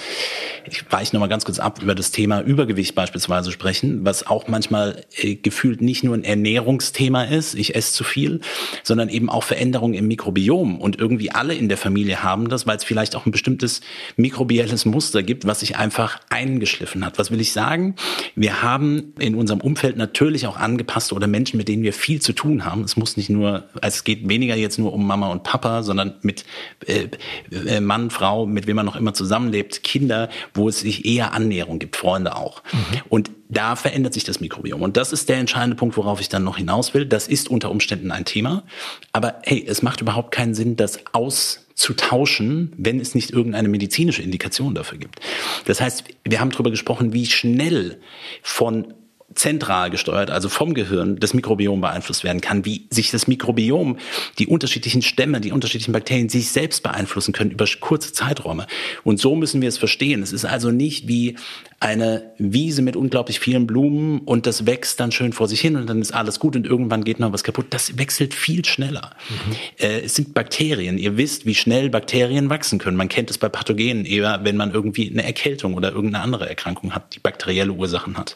ich 0.65 0.85
weiche 0.93 1.17
nochmal 1.17 1.29
ganz 1.29 1.45
kurz 1.45 1.59
ab, 1.59 1.83
über 1.83 1.97
das 1.97 2.13
Thema 2.13 2.41
Übergewicht 2.41 2.95
beispielsweise 2.95 3.51
sprechen, 3.51 4.05
was 4.05 4.25
auch 4.25 4.47
manchmal 4.47 5.05
äh, 5.17 5.35
gefühlt 5.35 5.81
nicht 5.81 6.05
nur 6.05 6.15
ein 6.15 6.23
Ernährungsthema 6.23 7.25
ist, 7.25 7.57
ich 7.57 7.75
esse 7.75 7.93
zu 7.93 8.05
viel, 8.05 8.41
sondern 8.85 9.09
eben 9.09 9.29
auch 9.29 9.43
Veränderungen 9.43 9.95
im 9.95 10.07
Mikrobiom 10.07 10.81
und 10.81 11.01
irgendwie 11.01 11.33
alle 11.33 11.57
in 11.57 11.69
der 11.69 11.79
Familie 11.79 12.23
haben 12.23 12.49
das, 12.49 12.69
weil 12.69 12.77
es 12.77 12.85
vielleicht 12.85 13.17
auch 13.17 13.27
ein 13.27 13.33
bestimmtes 13.33 13.81
mikrobielles 14.15 14.85
Muster 14.85 15.25
gibt, 15.25 15.49
was 15.49 15.61
sich 15.61 15.77
einfach 15.77 16.21
eingeschliffen 16.31 17.05
hat. 17.05 17.19
Was 17.19 17.33
will 17.33 17.41
ich 17.41 17.51
sagen? 17.51 17.97
Wir 18.37 18.63
haben 18.63 19.15
in 19.19 19.35
unserem 19.35 19.48
Umfeld 19.55 19.97
natürlich 19.97 20.47
auch 20.47 20.57
angepasst 20.57 21.13
oder 21.13 21.27
Menschen, 21.27 21.57
mit 21.57 21.69
denen 21.69 21.83
wir 21.83 21.93
viel 21.93 22.21
zu 22.21 22.33
tun 22.33 22.65
haben. 22.65 22.83
Es 22.85 22.97
muss 22.97 23.17
nicht 23.17 23.31
nur, 23.31 23.65
also 23.81 23.97
es 23.97 24.05
geht 24.05 24.29
weniger 24.29 24.57
jetzt 24.57 24.79
nur 24.79 24.93
um 24.93 25.07
Mama 25.07 25.29
und 25.29 25.43
Papa, 25.43 25.83
sondern 25.83 26.15
mit 26.23 26.45
äh, 26.87 27.09
äh, 27.51 27.81
Mann, 27.81 28.11
Frau, 28.11 28.47
mit 28.47 28.67
wem 28.67 28.77
man 28.77 28.87
noch 28.87 28.97
immer 28.97 29.15
zusammenlebt, 29.15 29.83
Kinder, 29.83 30.29
wo 30.55 30.69
es 30.69 30.81
sich 30.81 31.05
eher 31.05 31.33
Annäherung 31.33 31.79
gibt, 31.79 31.97
Freunde 31.97 32.37
auch. 32.37 32.63
Mhm. 32.73 33.01
Und 33.09 33.31
da 33.49 33.77
verändert 33.77 34.15
sich 34.15 34.25
das 34.25 34.41
Mikrobiom. 34.41 34.83
Und 34.83 34.97
das 34.97 35.13
ist 35.13 35.29
der 35.29 35.39
entscheidende 35.39 35.77
Punkt, 35.77 35.97
worauf 35.97 36.21
ich 36.21 36.29
dann 36.29 36.45
noch 36.45 36.59
hinaus 36.59 36.93
will. 36.95 37.07
Das 37.07 37.29
ist 37.29 37.49
unter 37.49 37.71
Umständen 37.71 38.11
ein 38.11 38.25
Thema. 38.25 38.65
Aber 39.13 39.37
hey, 39.45 39.65
es 39.67 39.83
macht 39.83 40.01
überhaupt 40.01 40.33
keinen 40.33 40.55
Sinn, 40.55 40.77
das 40.77 41.01
aus 41.13 41.65
zu 41.79 41.95
tauschen, 41.95 42.73
wenn 42.77 42.99
es 42.99 43.15
nicht 43.15 43.31
irgendeine 43.31 43.69
medizinische 43.69 44.21
Indikation 44.21 44.75
dafür 44.75 44.99
gibt. 44.99 45.21
Das 45.65 45.81
heißt, 45.81 46.05
wir 46.25 46.41
haben 46.41 46.51
darüber 46.51 46.71
gesprochen, 46.71 47.13
wie 47.13 47.27
schnell 47.27 48.01
von 48.43 48.95
zentral 49.35 49.91
gesteuert, 49.91 50.31
also 50.31 50.49
vom 50.49 50.75
Gehirn, 50.75 51.17
das 51.17 51.35
Mikrobiom 51.35 51.81
beeinflusst 51.81 52.25
werden 52.25 52.41
kann, 52.41 52.65
wie 52.65 52.87
sich 52.91 53.11
das 53.11 53.27
Mikrobiom, 53.27 53.99
die 54.39 54.47
unterschiedlichen 54.47 55.03
Stämme, 55.03 55.41
die 55.41 55.53
unterschiedlichen 55.53 55.93
Bakterien 55.93 56.29
sich 56.29 56.51
selbst 56.51 56.83
beeinflussen 56.83 57.33
können 57.33 57.51
über 57.51 57.67
kurze 57.81 58.13
Zeiträume. 58.13 58.67
Und 59.05 59.21
so 59.21 59.37
müssen 59.37 59.61
wir 59.61 59.69
es 59.69 59.79
verstehen. 59.79 60.23
Es 60.23 60.33
ist 60.33 60.45
also 60.45 60.71
nicht 60.71 61.09
wie 61.09 61.37
eine 61.81 62.33
Wiese 62.39 62.83
mit 62.83 62.97
unglaublich 62.97 63.39
vielen 63.39 63.67
Blumen 63.67 64.21
und 64.21 64.47
das 64.47 64.67
wächst 64.67 64.99
dann 64.99 65.13
schön 65.13 65.33
vor 65.33 65.47
sich 65.47 65.61
hin 65.61 65.77
und 65.77 65.87
dann 65.87 66.01
ist 66.01 66.13
alles 66.13 66.41
gut 66.41 66.57
und 66.57 66.67
irgendwann 66.67 67.05
geht 67.05 67.21
noch 67.21 67.33
was 67.33 67.45
kaputt. 67.45 67.67
Das 67.71 67.99
wechselt 67.99 68.35
viel 68.35 68.65
schneller. 68.65 69.13
Mhm. 69.29 69.57
Äh, 69.79 70.01
es 70.01 70.17
sind 70.17 70.35
Bakterien. 70.35 70.99
Ihr 70.99 71.17
wisst, 71.17 71.47
wie 71.47 71.55
schnell 71.55 71.91
Bakterien 71.91 72.51
wachsen 72.51 72.79
können. 72.79 72.97
Man 72.97 73.09
kennt 73.09 73.31
es 73.31 73.39
bei 73.39 73.49
Pathogenen 73.49 74.07
eher, 74.07 74.41
wenn 74.43 74.57
man 74.57 74.73
irgendwie 74.73 75.09
eine 75.09 75.23
Erkältung 75.23 75.75
oder 75.75 75.93
irgendeine 75.93 76.25
andere 76.25 76.49
Erkrankung 76.49 76.95
hat, 76.95 77.15
die 77.15 77.21
bakterielle 77.21 77.73
Ursachen 77.73 78.17
hat. 78.17 78.35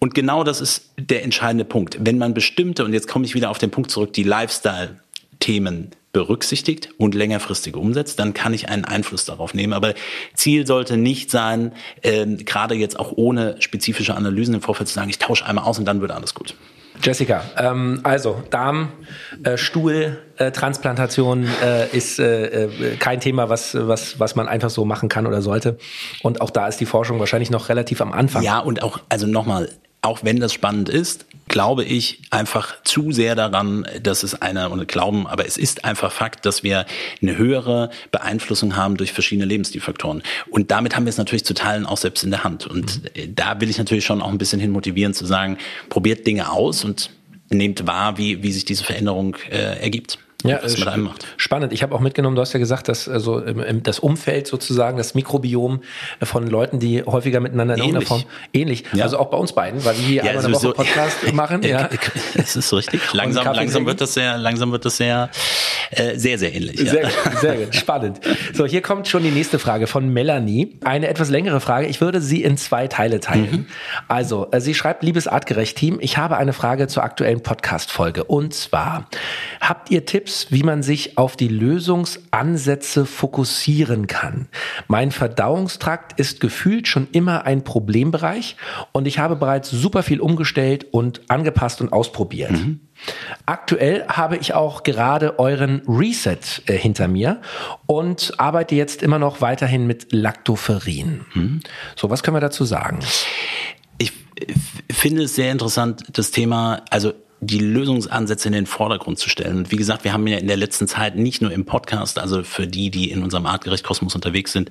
Und 0.00 0.14
genau 0.14 0.44
das 0.44 0.60
ist 0.60 0.90
der 0.98 1.22
entscheidende 1.22 1.64
Punkt. 1.64 1.98
Wenn 2.00 2.18
man 2.18 2.34
bestimmte, 2.34 2.84
und 2.84 2.92
jetzt 2.92 3.06
komme 3.06 3.26
ich 3.26 3.34
wieder 3.34 3.50
auf 3.50 3.58
den 3.58 3.70
Punkt 3.70 3.90
zurück, 3.90 4.12
die 4.14 4.22
Lifestyle 4.22 4.98
Themen 5.40 5.90
berücksichtigt 6.12 6.90
und 6.98 7.14
längerfristig 7.14 7.76
umsetzt, 7.76 8.18
dann 8.18 8.34
kann 8.34 8.52
ich 8.52 8.68
einen 8.68 8.84
Einfluss 8.84 9.24
darauf 9.26 9.54
nehmen. 9.54 9.72
Aber 9.72 9.94
Ziel 10.34 10.66
sollte 10.66 10.96
nicht 10.96 11.30
sein, 11.30 11.72
äh, 12.02 12.26
gerade 12.26 12.74
jetzt 12.74 12.98
auch 12.98 13.12
ohne 13.14 13.56
spezifische 13.60 14.14
Analysen 14.16 14.54
im 14.54 14.62
Vorfeld 14.62 14.88
zu 14.88 14.94
sagen, 14.94 15.08
ich 15.08 15.18
tausche 15.18 15.46
einmal 15.46 15.64
aus 15.64 15.78
und 15.78 15.84
dann 15.84 16.00
wird 16.00 16.10
alles 16.10 16.34
gut. 16.34 16.56
Jessica, 17.02 17.44
ähm, 17.56 18.00
also 18.02 18.42
Darm, 18.50 18.92
äh, 19.42 19.56
Stuhl, 19.56 20.18
äh, 20.36 20.50
Transplantation 20.50 21.48
äh, 21.62 21.88
ist 21.96 22.18
äh, 22.18 22.64
äh, 22.64 22.96
kein 22.96 23.20
Thema, 23.20 23.48
was, 23.48 23.74
was, 23.74 24.20
was 24.20 24.34
man 24.34 24.48
einfach 24.48 24.68
so 24.68 24.84
machen 24.84 25.08
kann 25.08 25.26
oder 25.26 25.40
sollte. 25.40 25.78
Und 26.22 26.42
auch 26.42 26.50
da 26.50 26.66
ist 26.68 26.78
die 26.78 26.86
Forschung 26.86 27.18
wahrscheinlich 27.18 27.50
noch 27.50 27.68
relativ 27.70 28.02
am 28.02 28.12
Anfang. 28.12 28.42
Ja, 28.42 28.58
und 28.58 28.82
auch, 28.82 29.00
also 29.08 29.26
nochmal, 29.26 29.70
auch 30.02 30.24
wenn 30.24 30.40
das 30.40 30.52
spannend 30.52 30.88
ist, 30.88 31.26
glaube 31.48 31.84
ich 31.84 32.22
einfach 32.30 32.80
zu 32.84 33.10
sehr 33.10 33.34
daran, 33.34 33.86
dass 34.02 34.22
es 34.22 34.40
eine, 34.40 34.70
und 34.70 34.86
glauben, 34.86 35.26
aber 35.26 35.46
es 35.46 35.58
ist 35.58 35.84
einfach 35.84 36.12
Fakt, 36.12 36.46
dass 36.46 36.62
wir 36.62 36.86
eine 37.20 37.36
höhere 37.36 37.90
Beeinflussung 38.12 38.76
haben 38.76 38.96
durch 38.96 39.12
verschiedene 39.12 39.46
Lebensstilfaktoren. 39.46 40.22
Und 40.48 40.70
damit 40.70 40.94
haben 40.94 41.04
wir 41.04 41.10
es 41.10 41.18
natürlich 41.18 41.44
zu 41.44 41.54
teilen 41.54 41.86
auch 41.86 41.98
selbst 41.98 42.22
in 42.22 42.30
der 42.30 42.44
Hand. 42.44 42.66
Und 42.66 43.02
mhm. 43.02 43.34
da 43.34 43.60
will 43.60 43.68
ich 43.68 43.78
natürlich 43.78 44.04
schon 44.04 44.22
auch 44.22 44.30
ein 44.30 44.38
bisschen 44.38 44.60
hin 44.60 44.70
motivieren 44.70 45.12
zu 45.12 45.26
sagen, 45.26 45.58
probiert 45.88 46.26
Dinge 46.26 46.50
aus 46.52 46.84
und 46.84 47.10
nehmt 47.50 47.86
wahr, 47.86 48.16
wie, 48.16 48.42
wie 48.44 48.52
sich 48.52 48.64
diese 48.64 48.84
Veränderung 48.84 49.36
äh, 49.50 49.82
ergibt 49.82 50.18
ja, 50.44 50.60
was 50.62 50.78
mit 50.78 50.88
einem 50.88 51.04
macht. 51.04 51.26
Spannend. 51.36 51.72
Ich 51.72 51.82
habe 51.82 51.94
auch 51.94 52.00
mitgenommen, 52.00 52.36
du 52.36 52.42
hast 52.42 52.52
ja 52.52 52.58
gesagt, 52.58 52.88
dass 52.88 53.08
also 53.08 53.40
das 53.40 53.98
Umfeld 53.98 54.46
sozusagen, 54.46 54.96
das 54.96 55.14
Mikrobiom 55.14 55.80
von 56.22 56.46
Leuten, 56.46 56.78
die 56.78 57.02
häufiger 57.02 57.40
miteinander 57.40 57.74
in 57.74 57.80
irgendeiner 57.80 58.06
Form 58.06 58.24
ähnlich. 58.52 58.84
Ja. 58.92 59.04
Also 59.04 59.18
auch 59.18 59.30
bei 59.30 59.36
uns 59.36 59.52
beiden, 59.52 59.84
weil 59.84 59.96
wir 59.96 60.04
hier 60.04 60.24
ja, 60.24 60.30
einmal 60.30 60.46
eine 60.46 60.54
Woche 60.54 60.72
Podcast 60.72 61.32
machen. 61.32 61.62
Ja, 61.62 61.88
das 62.34 62.56
ist 62.56 62.72
richtig. 62.72 63.12
Langsam, 63.12 63.44
langsam 63.54 63.86
wird 63.86 64.00
das 64.00 64.14
sehr, 64.14 64.38
langsam 64.38 64.72
wird 64.72 64.84
das 64.84 64.96
sehr, 64.96 65.30
äh, 65.90 66.16
sehr, 66.16 66.38
sehr 66.38 66.54
ähnlich. 66.54 66.78
Sehr, 66.78 67.10
sehr 67.40 67.56
gut. 67.56 67.74
Spannend. 67.74 68.20
So, 68.52 68.66
hier 68.66 68.82
kommt 68.82 69.08
schon 69.08 69.22
die 69.22 69.30
nächste 69.30 69.58
Frage 69.58 69.86
von 69.86 70.08
Melanie. 70.08 70.78
Eine 70.84 71.08
etwas 71.08 71.28
längere 71.28 71.60
Frage. 71.60 71.86
Ich 71.86 72.00
würde 72.00 72.20
sie 72.20 72.42
in 72.42 72.56
zwei 72.56 72.86
Teile 72.86 73.20
teilen. 73.20 73.50
Mhm. 73.50 73.66
Also, 74.08 74.48
äh, 74.52 74.60
sie 74.60 74.74
schreibt, 74.74 75.02
liebes 75.02 75.26
artgerecht 75.26 75.76
Team, 75.76 75.98
ich 76.00 76.16
habe 76.16 76.36
eine 76.36 76.52
Frage 76.52 76.86
zur 76.86 77.02
aktuellen 77.02 77.42
Podcast-Folge. 77.42 78.24
Und 78.24 78.54
zwar, 78.54 79.08
habt 79.60 79.90
ihr 79.90 80.04
Tipps 80.06 80.20
Tipps, 80.20 80.46
wie 80.50 80.62
man 80.62 80.82
sich 80.82 81.18
auf 81.18 81.34
die 81.36 81.48
Lösungsansätze 81.48 83.06
fokussieren 83.06 84.06
kann. 84.06 84.48
Mein 84.86 85.10
Verdauungstrakt 85.10 86.20
ist 86.20 86.40
gefühlt 86.40 86.86
schon 86.88 87.08
immer 87.12 87.46
ein 87.46 87.64
Problembereich 87.64 88.56
und 88.92 89.06
ich 89.08 89.18
habe 89.18 89.34
bereits 89.34 89.70
super 89.70 90.02
viel 90.02 90.20
umgestellt 90.20 90.86
und 90.92 91.22
angepasst 91.28 91.80
und 91.80 91.92
ausprobiert. 91.92 92.52
Mhm. 92.52 92.80
Aktuell 93.46 94.06
habe 94.08 94.36
ich 94.36 94.54
auch 94.54 94.82
gerade 94.82 95.38
euren 95.38 95.82
Reset 95.88 96.38
äh, 96.66 96.76
hinter 96.76 97.08
mir 97.08 97.40
und 97.86 98.32
arbeite 98.38 98.74
jetzt 98.74 99.02
immer 99.02 99.18
noch 99.18 99.40
weiterhin 99.40 99.86
mit 99.86 100.12
Lactoferrin. 100.12 101.24
Mhm. 101.34 101.60
So, 101.96 102.10
was 102.10 102.22
können 102.22 102.36
wir 102.36 102.40
dazu 102.40 102.64
sagen? 102.64 103.00
Ich 103.98 104.12
finde 104.90 105.24
es 105.24 105.34
sehr 105.34 105.52
interessant, 105.52 106.04
das 106.12 106.30
Thema, 106.30 106.82
also 106.90 107.12
die 107.42 107.58
Lösungsansätze 107.58 108.48
in 108.48 108.52
den 108.52 108.66
Vordergrund 108.66 109.18
zu 109.18 109.30
stellen. 109.30 109.58
Und 109.58 109.70
wie 109.70 109.76
gesagt, 109.76 110.04
wir 110.04 110.12
haben 110.12 110.26
ja 110.26 110.36
in 110.36 110.46
der 110.46 110.58
letzten 110.58 110.86
Zeit 110.86 111.16
nicht 111.16 111.40
nur 111.40 111.50
im 111.50 111.64
Podcast, 111.64 112.18
also 112.18 112.42
für 112.42 112.66
die, 112.66 112.90
die 112.90 113.10
in 113.10 113.22
unserem 113.22 113.46
Artgerecht 113.46 113.82
Kosmos 113.82 114.14
unterwegs 114.14 114.52
sind, 114.52 114.68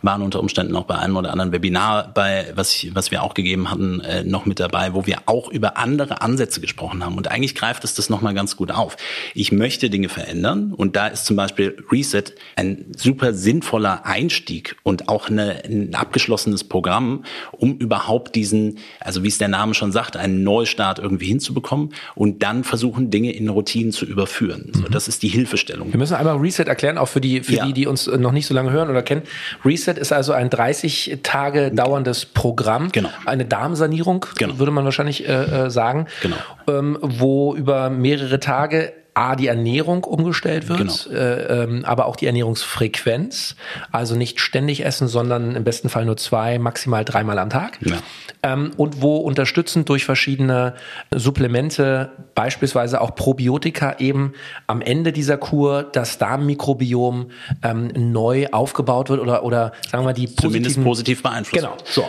waren 0.00 0.22
unter 0.22 0.38
Umständen 0.38 0.76
auch 0.76 0.84
bei 0.84 0.96
einem 0.96 1.16
oder 1.16 1.32
anderen 1.32 1.50
Webinar, 1.50 2.12
bei 2.14 2.52
was, 2.54 2.72
ich, 2.72 2.94
was 2.94 3.10
wir 3.10 3.24
auch 3.24 3.34
gegeben 3.34 3.68
hatten, 3.68 4.00
äh, 4.00 4.22
noch 4.22 4.46
mit 4.46 4.60
dabei, 4.60 4.94
wo 4.94 5.06
wir 5.06 5.22
auch 5.26 5.50
über 5.50 5.76
andere 5.76 6.22
Ansätze 6.22 6.60
gesprochen 6.60 7.04
haben. 7.04 7.16
Und 7.16 7.28
eigentlich 7.28 7.56
greift 7.56 7.82
es 7.82 7.94
das 7.94 8.08
nochmal 8.08 8.34
ganz 8.34 8.56
gut 8.56 8.70
auf. 8.70 8.96
Ich 9.34 9.50
möchte 9.50 9.90
Dinge 9.90 10.08
verändern 10.08 10.72
und 10.72 10.94
da 10.94 11.08
ist 11.08 11.26
zum 11.26 11.34
Beispiel 11.34 11.84
Reset 11.90 12.24
ein 12.54 12.92
super 12.96 13.34
sinnvoller 13.34 14.06
Einstieg 14.06 14.76
und 14.84 15.08
auch 15.08 15.28
eine, 15.28 15.64
ein 15.64 15.96
abgeschlossenes 15.96 16.62
Programm, 16.62 17.24
um 17.50 17.76
überhaupt 17.78 18.36
diesen, 18.36 18.78
also 19.00 19.24
wie 19.24 19.28
es 19.28 19.38
der 19.38 19.48
Name 19.48 19.74
schon 19.74 19.90
sagt, 19.90 20.16
einen 20.16 20.44
Neustart 20.44 21.00
irgendwie 21.00 21.26
hinzubekommen 21.26 21.92
und 22.14 22.42
dann 22.42 22.64
versuchen, 22.64 23.10
Dinge 23.10 23.32
in 23.32 23.48
Routinen 23.48 23.92
zu 23.92 24.04
überführen. 24.04 24.70
Mhm. 24.74 24.78
So, 24.80 24.88
das 24.88 25.08
ist 25.08 25.22
die 25.22 25.28
Hilfestellung. 25.28 25.92
Wir 25.92 25.98
müssen 25.98 26.14
einmal 26.14 26.36
Reset 26.36 26.64
erklären, 26.64 26.98
auch 26.98 27.08
für 27.08 27.20
die, 27.20 27.42
für 27.42 27.54
ja. 27.54 27.66
die, 27.66 27.72
die 27.72 27.86
uns 27.86 28.06
noch 28.06 28.32
nicht 28.32 28.46
so 28.46 28.54
lange 28.54 28.70
hören 28.70 28.90
oder 28.90 29.02
kennen. 29.02 29.22
Reset 29.64 29.94
ist 29.94 30.12
also 30.12 30.32
ein 30.32 30.50
30 30.50 31.18
Tage 31.22 31.70
dauerndes 31.70 32.26
Programm, 32.26 32.90
genau. 32.92 33.10
eine 33.26 33.44
Darmsanierung, 33.44 34.26
genau. 34.38 34.58
würde 34.58 34.72
man 34.72 34.84
wahrscheinlich 34.84 35.28
äh, 35.28 35.66
äh 35.66 35.70
sagen, 35.70 36.06
genau. 36.22 36.36
ähm, 36.68 36.98
wo 37.00 37.54
über 37.54 37.90
mehrere 37.90 38.40
Tage 38.40 38.92
A, 39.14 39.36
die 39.36 39.46
Ernährung 39.46 40.04
umgestellt 40.04 40.68
wird, 40.68 41.06
genau. 41.08 41.18
äh, 41.20 41.62
ähm, 41.62 41.84
aber 41.84 42.06
auch 42.06 42.16
die 42.16 42.26
Ernährungsfrequenz. 42.26 43.54
Also 43.92 44.16
nicht 44.16 44.40
ständig 44.40 44.84
essen, 44.84 45.06
sondern 45.06 45.54
im 45.54 45.62
besten 45.62 45.88
Fall 45.88 46.04
nur 46.04 46.16
zwei, 46.16 46.58
maximal 46.58 47.04
dreimal 47.04 47.38
am 47.38 47.48
Tag. 47.48 47.78
Ja. 47.80 47.98
Ähm, 48.42 48.72
und 48.76 49.00
wo 49.00 49.16
unterstützend 49.18 49.88
durch 49.88 50.04
verschiedene 50.04 50.74
Supplemente, 51.14 52.10
beispielsweise 52.34 53.00
auch 53.00 53.14
Probiotika, 53.14 53.96
eben 54.00 54.32
am 54.66 54.80
Ende 54.80 55.12
dieser 55.12 55.38
Kur 55.38 55.84
das 55.84 56.18
Darmmikrobiom 56.18 57.30
ähm, 57.62 57.92
neu 57.94 58.48
aufgebaut 58.50 59.10
wird 59.10 59.20
oder, 59.20 59.44
oder 59.44 59.72
sagen 59.90 60.04
wir 60.04 60.12
die 60.12 60.34
Zumindest 60.34 60.82
positiv 60.82 61.22
beeinflusst. 61.22 61.64
Genau. 61.64 61.76
So. 61.84 62.04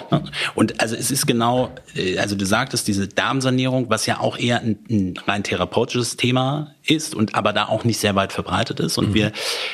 Und 0.55 0.81
also 0.81 0.95
es 0.95 1.11
ist 1.11 1.27
genau, 1.27 1.69
äh, 1.95 2.17
also 2.17 2.35
du 2.35 2.45
sagtest, 2.45 2.87
diese 2.87 3.07
Darmsanierung, 3.07 3.89
was 3.89 4.05
ja 4.07 4.19
auch 4.19 4.37
eher 4.37 4.61
ein, 4.61 4.79
ein 4.89 5.13
rein 5.27 5.43
therapeutisches 5.43 6.17
Thema 6.17 6.74
ist 6.89 7.15
und 7.15 7.35
aber 7.35 7.53
da 7.53 7.65
auch 7.65 7.83
nicht 7.83 7.99
sehr 7.99 8.15
weit 8.15 8.33
verbreitet 8.33 8.79
ist. 8.79 8.97
Und 8.97 9.09
mhm. 9.09 9.13
wir, 9.13 9.31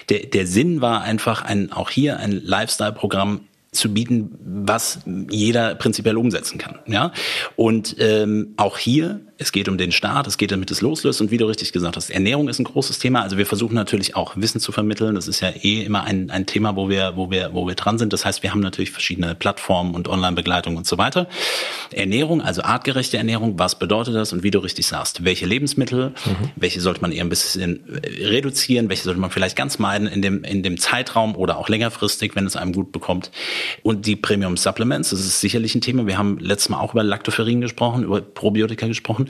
der, 0.09 0.27
der 0.27 0.47
Sinn 0.47 0.81
war 0.81 1.01
einfach 1.01 1.43
ein, 1.43 1.71
auch 1.71 1.89
hier 1.89 2.17
ein 2.17 2.31
Lifestyle-Programm 2.31 3.41
zu 3.71 3.93
bieten, 3.93 4.37
was 4.65 4.99
jeder 5.29 5.75
prinzipiell 5.75 6.17
umsetzen 6.17 6.57
kann. 6.57 6.79
Ja, 6.87 7.13
und 7.55 7.95
ähm, 7.99 8.53
auch 8.57 8.77
hier 8.77 9.21
es 9.41 9.51
geht 9.51 9.67
um 9.67 9.77
den 9.77 9.91
Start, 9.91 10.27
es 10.27 10.37
geht 10.37 10.51
damit 10.51 10.69
es 10.69 10.81
loslöst 10.81 11.19
und 11.19 11.31
wie 11.31 11.37
du 11.37 11.47
richtig 11.47 11.73
gesagt 11.73 11.97
hast, 11.97 12.11
Ernährung 12.11 12.47
ist 12.47 12.59
ein 12.59 12.63
großes 12.63 12.99
Thema. 12.99 13.23
Also 13.23 13.37
wir 13.37 13.47
versuchen 13.47 13.73
natürlich 13.73 14.15
auch 14.15 14.33
Wissen 14.35 14.61
zu 14.61 14.71
vermitteln. 14.71 15.15
Das 15.15 15.27
ist 15.27 15.39
ja 15.39 15.49
eh 15.49 15.81
immer 15.81 16.03
ein, 16.03 16.29
ein 16.29 16.45
Thema, 16.45 16.75
wo 16.75 16.89
wir, 16.89 17.13
wo 17.15 17.31
wir, 17.31 17.49
wo 17.53 17.67
wir 17.67 17.73
dran 17.73 17.97
sind. 17.97 18.13
Das 18.13 18.23
heißt, 18.23 18.43
wir 18.43 18.51
haben 18.51 18.59
natürlich 18.59 18.91
verschiedene 18.91 19.33
Plattformen 19.33 19.95
und 19.95 20.07
Online-Begleitung 20.07 20.77
und 20.77 20.85
so 20.85 20.99
weiter. 20.99 21.27
Ernährung, 21.91 22.41
also 22.41 22.61
artgerechte 22.61 23.17
Ernährung, 23.17 23.57
was 23.57 23.79
bedeutet 23.79 24.13
das? 24.13 24.31
Und 24.31 24.43
wie 24.43 24.51
du 24.51 24.59
richtig 24.59 24.85
sagst, 24.85 25.25
welche 25.25 25.47
Lebensmittel, 25.47 26.09
mhm. 26.09 26.51
welche 26.55 26.79
sollte 26.79 27.01
man 27.01 27.11
eher 27.11 27.23
ein 27.23 27.29
bisschen 27.29 27.83
reduzieren, 28.19 28.89
welche 28.89 29.03
sollte 29.03 29.19
man 29.19 29.31
vielleicht 29.31 29.55
ganz 29.55 29.79
meiden 29.79 30.07
in 30.07 30.21
dem, 30.21 30.43
in 30.43 30.61
dem 30.61 30.77
Zeitraum 30.77 31.35
oder 31.35 31.57
auch 31.57 31.67
längerfristig, 31.67 32.35
wenn 32.35 32.45
es 32.45 32.55
einem 32.55 32.73
gut 32.73 32.91
bekommt. 32.91 33.31
Und 33.81 34.05
die 34.05 34.15
Premium 34.15 34.55
Supplements, 34.55 35.09
das 35.09 35.21
ist 35.21 35.41
sicherlich 35.41 35.73
ein 35.73 35.81
Thema. 35.81 36.05
Wir 36.05 36.19
haben 36.19 36.37
letztes 36.37 36.69
Mal 36.69 36.79
auch 36.79 36.93
über 36.93 37.03
Lactoferrin 37.03 37.61
gesprochen, 37.61 38.03
über 38.03 38.21
Probiotika 38.21 38.85
gesprochen. 38.85 39.29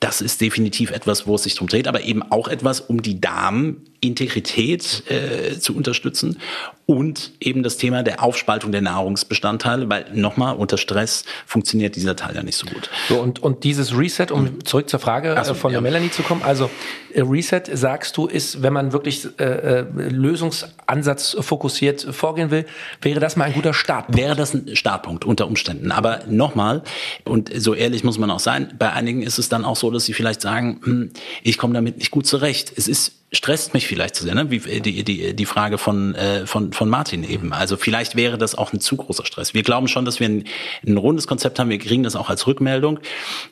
Das 0.00 0.20
ist 0.20 0.40
definitiv 0.40 0.90
etwas, 0.90 1.26
wo 1.26 1.36
es 1.36 1.44
sich 1.44 1.54
drum 1.54 1.68
dreht, 1.68 1.88
aber 1.88 2.02
eben 2.02 2.22
auch 2.22 2.48
etwas, 2.48 2.80
um 2.80 3.00
die 3.00 3.20
Darmintegrität 3.20 5.04
äh, 5.10 5.58
zu 5.58 5.74
unterstützen 5.74 6.38
und 6.86 7.32
eben 7.40 7.62
das 7.62 7.78
Thema 7.78 8.02
der 8.04 8.22
Aufspaltung 8.22 8.70
der 8.72 8.80
Nahrungsbestandteile, 8.80 9.88
weil 9.88 10.06
nochmal 10.14 10.54
unter 10.56 10.78
Stress 10.78 11.24
funktioniert 11.44 11.96
dieser 11.96 12.14
Teil 12.14 12.36
ja 12.36 12.42
nicht 12.42 12.56
so 12.56 12.66
gut. 12.66 12.90
So, 13.08 13.20
und, 13.20 13.42
und 13.42 13.64
dieses 13.64 13.96
Reset, 13.96 14.28
um 14.30 14.44
mhm. 14.44 14.64
zurück 14.64 14.88
zur 14.88 15.00
Frage 15.00 15.36
so, 15.44 15.54
von 15.54 15.72
ja. 15.72 15.76
der 15.76 15.82
Melanie 15.82 16.10
zu 16.10 16.22
kommen, 16.22 16.42
also 16.42 16.70
äh, 17.12 17.22
Reset, 17.22 17.62
sagst 17.72 18.16
du, 18.16 18.26
ist, 18.26 18.62
wenn 18.62 18.72
man 18.72 18.92
wirklich 18.92 19.26
äh, 19.38 19.44
äh, 19.44 19.86
Lösungsansatz 19.96 21.36
fokussiert 21.40 22.06
vorgehen 22.10 22.52
will, 22.52 22.66
wäre 23.02 23.18
das 23.18 23.34
mal 23.34 23.46
ein 23.46 23.54
guter 23.54 23.74
Startpunkt? 23.74 24.20
Wäre 24.20 24.36
das 24.36 24.54
ein 24.54 24.76
Startpunkt 24.76 25.24
unter 25.24 25.48
Umständen. 25.48 25.90
Aber 25.90 26.20
nochmal, 26.28 26.82
und 27.24 27.50
so 27.56 27.74
ehrlich 27.74 28.04
muss 28.04 28.18
man 28.18 28.30
auch 28.30 28.38
sein, 28.38 28.74
bei 28.78 28.92
einigen 28.92 29.22
ist 29.22 29.38
es 29.38 29.48
dann 29.48 29.64
auch 29.64 29.76
so, 29.76 29.85
dass 29.90 30.04
sie 30.04 30.12
vielleicht 30.12 30.40
sagen, 30.40 30.80
hm, 30.82 31.10
ich 31.42 31.58
komme 31.58 31.74
damit 31.74 31.98
nicht 31.98 32.10
gut 32.10 32.26
zurecht. 32.26 32.72
Es 32.76 32.88
ist 32.88 33.12
stresst 33.32 33.74
mich 33.74 33.86
vielleicht 33.86 34.14
zu 34.14 34.22
sehr, 34.22 34.34
ne? 34.34 34.50
wie 34.50 34.60
die, 34.80 35.02
die, 35.02 35.34
die 35.34 35.46
Frage 35.46 35.78
von, 35.78 36.14
äh, 36.14 36.46
von, 36.46 36.72
von 36.72 36.88
Martin 36.88 37.28
eben. 37.28 37.52
Also 37.52 37.76
vielleicht 37.76 38.14
wäre 38.14 38.38
das 38.38 38.54
auch 38.54 38.72
ein 38.72 38.80
zu 38.80 38.96
großer 38.96 39.26
Stress. 39.26 39.52
Wir 39.52 39.62
glauben 39.62 39.88
schon, 39.88 40.04
dass 40.04 40.20
wir 40.20 40.28
ein, 40.28 40.44
ein 40.86 40.96
rundes 40.96 41.26
Konzept 41.26 41.58
haben, 41.58 41.68
wir 41.68 41.78
kriegen 41.78 42.04
das 42.04 42.14
auch 42.14 42.30
als 42.30 42.46
Rückmeldung. 42.46 43.00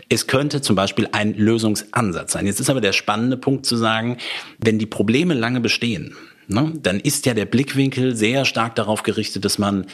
Es 0.08 0.26
könnte 0.26 0.60
zum 0.60 0.76
Beispiel 0.76 1.08
ein 1.12 1.34
Lösungsansatz 1.34 2.32
sein. 2.32 2.46
Jetzt 2.46 2.60
ist 2.60 2.70
aber 2.70 2.80
der 2.80 2.92
spannende 2.92 3.36
Punkt 3.36 3.66
zu 3.66 3.76
sagen, 3.76 4.18
wenn 4.58 4.78
die 4.78 4.86
Probleme 4.86 5.34
lange 5.34 5.60
bestehen, 5.60 6.16
ne, 6.46 6.72
dann 6.80 7.00
ist 7.00 7.26
ja 7.26 7.34
der 7.34 7.46
Blickwinkel 7.46 8.14
sehr 8.14 8.44
stark 8.44 8.76
darauf 8.76 9.02
gerichtet, 9.02 9.44
dass 9.44 9.58
man 9.58 9.86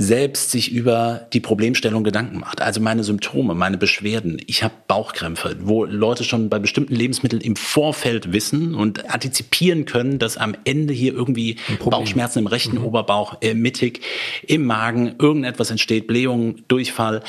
selbst 0.00 0.50
sich 0.50 0.72
über 0.72 1.26
die 1.32 1.40
Problemstellung 1.40 2.04
Gedanken 2.04 2.38
macht. 2.40 2.62
Also 2.62 2.80
meine 2.80 3.04
Symptome, 3.04 3.54
meine 3.54 3.76
Beschwerden. 3.76 4.40
Ich 4.46 4.62
habe 4.62 4.74
Bauchkrämpfe, 4.88 5.56
wo 5.60 5.84
Leute 5.84 6.24
schon 6.24 6.48
bei 6.48 6.58
bestimmten 6.58 6.94
Lebensmitteln 6.94 7.42
im 7.42 7.56
Vorfeld 7.56 8.32
wissen 8.32 8.74
und 8.74 9.10
antizipieren 9.10 9.84
können, 9.84 10.18
dass 10.18 10.36
am 10.36 10.54
Ende 10.64 10.94
hier 10.94 11.12
irgendwie 11.12 11.56
Bauchschmerzen 11.84 12.40
im 12.40 12.46
rechten 12.46 12.78
mhm. 12.78 12.84
Oberbauch, 12.84 13.38
äh, 13.42 13.54
mittig, 13.54 14.00
im 14.46 14.64
Magen, 14.64 15.16
irgendetwas 15.18 15.70
entsteht, 15.70 16.06
Blähung, 16.06 16.56
Durchfall 16.68 17.22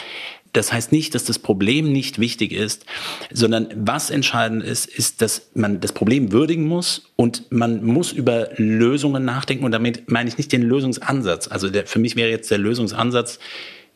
das 0.53 0.73
heißt 0.73 0.91
nicht, 0.91 1.15
dass 1.15 1.23
das 1.23 1.39
Problem 1.39 1.91
nicht 1.91 2.19
wichtig 2.19 2.51
ist, 2.51 2.85
sondern 3.31 3.67
was 3.75 4.09
entscheidend 4.09 4.63
ist, 4.63 4.85
ist, 4.85 5.21
dass 5.21 5.49
man 5.53 5.79
das 5.79 5.93
Problem 5.93 6.31
würdigen 6.31 6.67
muss 6.67 7.11
und 7.15 7.51
man 7.51 7.83
muss 7.85 8.11
über 8.11 8.49
Lösungen 8.57 9.23
nachdenken. 9.23 9.63
Und 9.63 9.71
damit 9.71 10.11
meine 10.11 10.29
ich 10.29 10.37
nicht 10.37 10.51
den 10.51 10.63
Lösungsansatz. 10.63 11.47
Also 11.47 11.69
der, 11.69 11.87
für 11.87 11.99
mich 11.99 12.15
wäre 12.15 12.29
jetzt 12.29 12.51
der 12.51 12.57
Lösungsansatz, 12.57 13.39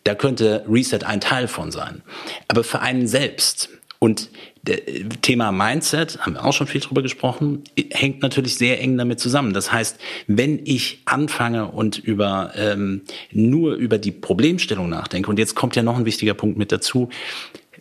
da 0.05 0.15
könnte 0.15 0.63
Reset 0.69 0.99
ein 1.03 1.19
Teil 1.19 1.47
von 1.47 1.71
sein. 1.71 2.01
Aber 2.47 2.63
für 2.63 2.79
einen 2.79 3.07
selbst 3.07 3.69
und 3.99 4.29
Thema 5.21 5.51
Mindset, 5.51 6.19
haben 6.19 6.33
wir 6.33 6.45
auch 6.45 6.53
schon 6.53 6.67
viel 6.67 6.81
drüber 6.81 7.01
gesprochen, 7.01 7.63
hängt 7.91 8.21
natürlich 8.21 8.55
sehr 8.55 8.81
eng 8.81 8.97
damit 8.97 9.19
zusammen. 9.19 9.53
Das 9.53 9.71
heißt, 9.71 9.99
wenn 10.27 10.59
ich 10.65 11.01
anfange 11.05 11.67
und 11.67 11.97
über 11.97 12.51
ähm, 12.55 13.01
nur 13.31 13.75
über 13.75 13.97
die 13.97 14.11
Problemstellung 14.11 14.89
nachdenke, 14.89 15.29
und 15.29 15.39
jetzt 15.39 15.55
kommt 15.55 15.75
ja 15.75 15.83
noch 15.83 15.97
ein 15.97 16.05
wichtiger 16.05 16.33
Punkt 16.33 16.57
mit 16.57 16.71
dazu, 16.71 17.09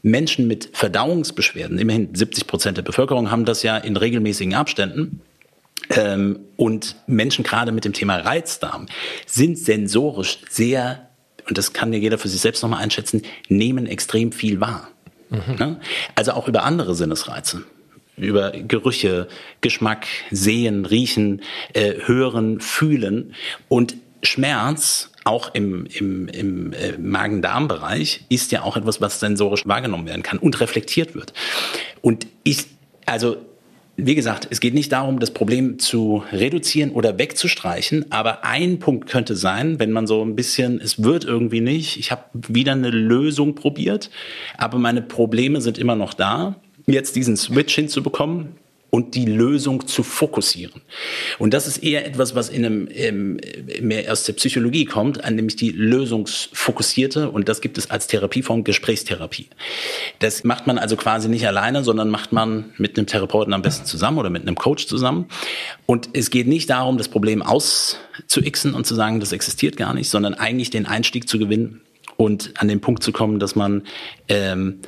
Menschen 0.02 0.46
mit 0.46 0.70
Verdauungsbeschwerden, 0.74 1.78
immerhin 1.78 2.14
70 2.14 2.46
Prozent 2.46 2.76
der 2.76 2.82
Bevölkerung 2.82 3.30
haben 3.30 3.46
das 3.46 3.62
ja 3.62 3.78
in 3.78 3.96
regelmäßigen 3.96 4.54
Abständen, 4.54 5.22
ähm, 5.90 6.40
und 6.56 6.96
Menschen 7.06 7.44
gerade 7.44 7.72
mit 7.72 7.84
dem 7.84 7.92
Thema 7.92 8.16
Reizdarm 8.16 8.86
sind 9.26 9.58
sensorisch 9.58 10.38
sehr, 10.48 11.08
und 11.48 11.58
das 11.58 11.72
kann 11.72 11.92
ja 11.92 11.98
jeder 11.98 12.18
für 12.18 12.28
sich 12.28 12.40
selbst 12.40 12.62
nochmal 12.62 12.82
einschätzen, 12.82 13.22
nehmen 13.48 13.86
extrem 13.86 14.32
viel 14.32 14.60
wahr. 14.60 14.88
Mhm. 15.30 15.54
Ne? 15.58 15.80
Also 16.14 16.32
auch 16.32 16.48
über 16.48 16.64
andere 16.64 16.94
Sinnesreize 16.94 17.62
über 18.16 18.52
Gerüche, 18.52 19.28
Geschmack, 19.60 20.06
Sehen, 20.30 20.86
Riechen, 20.86 21.42
äh, 21.72 21.94
Hören, 22.04 22.60
Fühlen 22.60 23.34
und 23.68 23.96
Schmerz 24.22 25.10
auch 25.24 25.54
im, 25.54 25.86
im, 25.86 26.28
im 26.28 26.72
äh, 26.74 26.98
Magen-Darm-Bereich 26.98 28.24
ist 28.28 28.52
ja 28.52 28.62
auch 28.62 28.76
etwas, 28.76 29.00
was 29.00 29.20
sensorisch 29.20 29.66
wahrgenommen 29.66 30.06
werden 30.06 30.22
kann 30.22 30.38
und 30.38 30.60
reflektiert 30.60 31.14
wird. 31.14 31.32
Und 32.02 32.26
ich, 32.42 32.66
also 33.06 33.38
wie 33.96 34.14
gesagt, 34.14 34.48
es 34.50 34.60
geht 34.60 34.74
nicht 34.74 34.92
darum, 34.92 35.20
das 35.20 35.32
Problem 35.32 35.78
zu 35.78 36.24
reduzieren 36.32 36.90
oder 36.90 37.18
wegzustreichen, 37.18 38.06
aber 38.10 38.44
ein 38.44 38.78
Punkt 38.78 39.08
könnte 39.08 39.36
sein, 39.36 39.78
wenn 39.78 39.92
man 39.92 40.06
so 40.06 40.24
ein 40.24 40.34
bisschen, 40.34 40.80
es 40.80 41.02
wird 41.02 41.24
irgendwie 41.24 41.60
nicht, 41.60 41.98
ich 41.98 42.10
habe 42.10 42.24
wieder 42.32 42.72
eine 42.72 42.90
Lösung 42.90 43.54
probiert, 43.54 44.10
aber 44.58 44.78
meine 44.78 45.02
Probleme 45.02 45.60
sind 45.60 45.78
immer 45.78 45.94
noch 45.94 46.14
da, 46.14 46.56
jetzt 46.86 47.14
diesen 47.16 47.36
Switch 47.36 47.74
hinzubekommen, 47.74 48.56
und 48.94 49.16
die 49.16 49.24
Lösung 49.24 49.88
zu 49.88 50.04
fokussieren. 50.04 50.80
Und 51.40 51.52
das 51.52 51.66
ist 51.66 51.78
eher 51.78 52.06
etwas, 52.06 52.36
was 52.36 52.48
in 52.48 52.64
einem 52.64 52.88
ähm, 52.94 53.40
mehr 53.80 54.12
aus 54.12 54.22
der 54.22 54.34
Psychologie 54.34 54.84
kommt, 54.84 55.20
nämlich 55.28 55.56
die 55.56 55.72
lösungsfokussierte 55.72 57.28
und 57.28 57.48
das 57.48 57.60
gibt 57.60 57.76
es 57.76 57.90
als 57.90 58.06
Therapieform 58.06 58.62
Gesprächstherapie. 58.62 59.48
Das 60.20 60.44
macht 60.44 60.68
man 60.68 60.78
also 60.78 60.94
quasi 60.94 61.28
nicht 61.28 61.44
alleine, 61.44 61.82
sondern 61.82 62.08
macht 62.08 62.30
man 62.30 62.66
mit 62.78 62.96
einem 62.96 63.08
Therapeuten 63.08 63.52
am 63.52 63.62
besten 63.62 63.84
zusammen 63.84 64.18
oder 64.18 64.30
mit 64.30 64.42
einem 64.42 64.54
Coach 64.54 64.86
zusammen. 64.86 65.26
Und 65.86 66.10
es 66.12 66.30
geht 66.30 66.46
nicht 66.46 66.70
darum, 66.70 66.96
das 66.96 67.08
Problem 67.08 67.42
auszuixen 67.42 68.74
und 68.74 68.86
zu 68.86 68.94
sagen, 68.94 69.18
das 69.18 69.32
existiert 69.32 69.76
gar 69.76 69.92
nicht, 69.92 70.08
sondern 70.08 70.34
eigentlich 70.34 70.70
den 70.70 70.86
Einstieg 70.86 71.28
zu 71.28 71.40
gewinnen 71.40 71.80
und 72.16 72.52
an 72.60 72.68
den 72.68 72.80
Punkt 72.80 73.02
zu 73.02 73.10
kommen, 73.10 73.40
dass 73.40 73.56
man 73.56 73.82
ähm, 74.28 74.82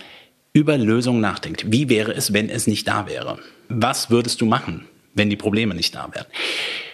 über 0.56 0.78
Lösungen 0.78 1.20
nachdenkt. 1.20 1.70
Wie 1.70 1.90
wäre 1.90 2.14
es, 2.14 2.32
wenn 2.32 2.48
es 2.48 2.66
nicht 2.66 2.88
da 2.88 3.06
wäre? 3.06 3.38
Was 3.68 4.08
würdest 4.08 4.40
du 4.40 4.46
machen, 4.46 4.86
wenn 5.12 5.28
die 5.28 5.36
Probleme 5.36 5.74
nicht 5.74 5.94
da 5.94 6.08
wären? 6.14 6.24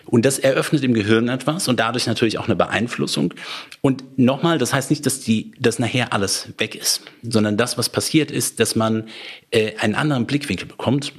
Und 0.04 0.25
das 0.25 0.40
eröffnet 0.40 0.83
im 0.83 0.95
Gehirn 0.95 1.28
etwas 1.28 1.69
und 1.69 1.78
dadurch 1.78 2.09
natürlich 2.09 2.38
auch 2.38 2.47
eine 2.47 2.57
Beeinflussung. 2.57 3.33
Und 3.81 4.19
nochmal, 4.19 4.59
das 4.59 4.73
heißt 4.73 4.90
nicht, 4.90 5.07
dass 5.07 5.21
die, 5.21 5.52
dass 5.61 5.78
nachher 5.78 6.12
alles 6.12 6.49
weg 6.59 6.75
ist, 6.75 7.02
sondern 7.23 7.57
das, 7.57 7.78
was 7.78 7.88
passiert 7.88 8.33
ist, 8.33 8.59
dass 8.59 8.75
man 8.75 9.04
äh, 9.52 9.76
einen 9.78 9.95
anderen 9.95 10.26
Blickwinkel 10.26 10.66
bekommt. 10.66 11.12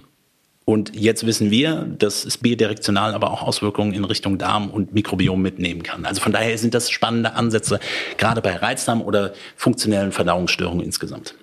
Und 0.65 0.93
jetzt 0.93 1.25
wissen 1.25 1.49
wir, 1.49 1.87
dass 1.97 2.25
es 2.25 2.37
bidirektional 2.37 3.13
aber 3.13 3.31
auch 3.31 3.41
Auswirkungen 3.41 3.93
in 3.93 4.03
Richtung 4.03 4.37
Darm 4.37 4.69
und 4.69 4.93
Mikrobiom 4.93 5.41
mitnehmen 5.41 5.81
kann. 5.81 6.05
Also 6.05 6.19
von 6.19 6.33
daher 6.33 6.57
sind 6.57 6.73
das 6.73 6.91
spannende 6.91 7.35
Ansätze, 7.35 7.79
gerade 8.17 8.41
bei 8.41 8.57
Reizdarm 8.57 9.01
oder 9.01 9.33
funktionellen 9.55 10.11
Verdauungsstörungen 10.11 10.83
insgesamt. 10.83 11.35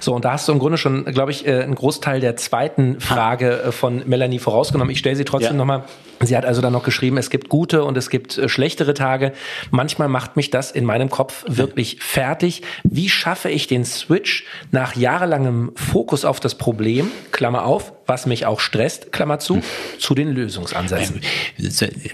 So, 0.00 0.14
und 0.14 0.24
da 0.24 0.32
hast 0.32 0.48
du 0.48 0.52
im 0.52 0.58
Grunde 0.58 0.78
schon, 0.78 1.04
glaube 1.04 1.30
ich, 1.30 1.46
äh, 1.46 1.62
einen 1.62 1.74
Großteil 1.74 2.20
der 2.20 2.36
zweiten 2.36 3.00
Frage 3.00 3.62
äh, 3.62 3.72
von 3.72 4.02
Melanie 4.06 4.38
vorausgenommen. 4.38 4.90
Ich 4.90 4.98
stelle 4.98 5.14
sie 5.14 5.24
trotzdem 5.24 5.52
ja. 5.52 5.58
nochmal. 5.58 5.84
Sie 6.22 6.36
hat 6.36 6.44
also 6.44 6.60
dann 6.60 6.72
noch 6.72 6.82
geschrieben, 6.82 7.16
es 7.18 7.30
gibt 7.30 7.48
gute 7.48 7.84
und 7.84 7.96
es 7.96 8.10
gibt 8.10 8.36
äh, 8.38 8.48
schlechtere 8.48 8.94
Tage. 8.94 9.32
Manchmal 9.70 10.08
macht 10.08 10.36
mich 10.36 10.50
das 10.50 10.70
in 10.70 10.84
meinem 10.84 11.10
Kopf 11.10 11.44
wirklich 11.46 11.98
fertig. 12.00 12.62
Wie 12.82 13.08
schaffe 13.08 13.50
ich 13.50 13.66
den 13.66 13.84
Switch 13.84 14.44
nach 14.70 14.96
jahrelangem 14.96 15.72
Fokus 15.76 16.24
auf 16.24 16.40
das 16.40 16.56
Problem, 16.56 17.10
Klammer 17.30 17.64
auf, 17.66 17.92
was 18.06 18.26
mich 18.26 18.46
auch 18.46 18.60
stresst, 18.60 19.12
Klammer 19.12 19.38
zu, 19.38 19.56
hm. 19.56 19.62
zu 19.98 20.14
den 20.14 20.30
Lösungsansätzen? 20.30 21.20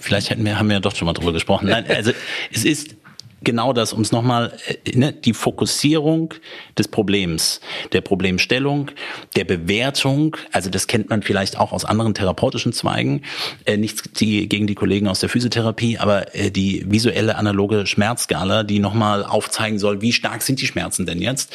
Vielleicht 0.01 0.31
hätten 0.31 0.45
wir, 0.45 0.59
haben 0.59 0.69
wir 0.69 0.75
ja 0.75 0.81
doch 0.81 0.95
schon 0.95 1.07
mal 1.07 1.13
drüber 1.13 1.33
gesprochen. 1.33 1.69
Nein, 1.69 1.85
also 1.89 2.13
es 2.53 2.65
ist 2.65 2.97
genau 3.43 3.73
das, 3.73 3.93
um 3.93 4.01
es 4.01 4.13
nochmal, 4.13 4.57
äh, 4.85 4.97
ne, 4.97 5.13
die 5.13 5.35
Fokussierung 5.35 6.35
des 6.79 6.89
Problems, 6.89 7.61
der 7.93 8.01
Problemstellung, 8.01 8.91
der 9.37 9.45
Bewertung, 9.45 10.37
also 10.53 10.71
das 10.71 10.87
kennt 10.87 11.11
man 11.11 11.23
vielleicht 11.23 11.59
auch 11.59 11.73
aus 11.73 11.85
anderen 11.85 12.15
therapeutischen 12.15 12.73
Zweigen, 12.73 13.23
äh, 13.65 13.77
nichts 13.77 14.03
die, 14.19 14.49
gegen 14.49 14.67
die 14.67 14.75
Kollegen 14.75 15.09
aus 15.09 15.21
der 15.21 15.29
Physiotherapie, 15.29 15.99
aber 15.99 16.35
äh, 16.35 16.51
die 16.51 16.85
visuelle 16.89 17.37
analoge 17.37 17.87
Schmerzskala, 17.87 18.63
die 18.63 18.79
nochmal 18.79 19.25
aufzeigen 19.25 19.79
soll, 19.79 20.01
wie 20.01 20.13
stark 20.13 20.43
sind 20.43 20.61
die 20.61 20.67
Schmerzen 20.67 21.07
denn 21.07 21.21
jetzt. 21.21 21.53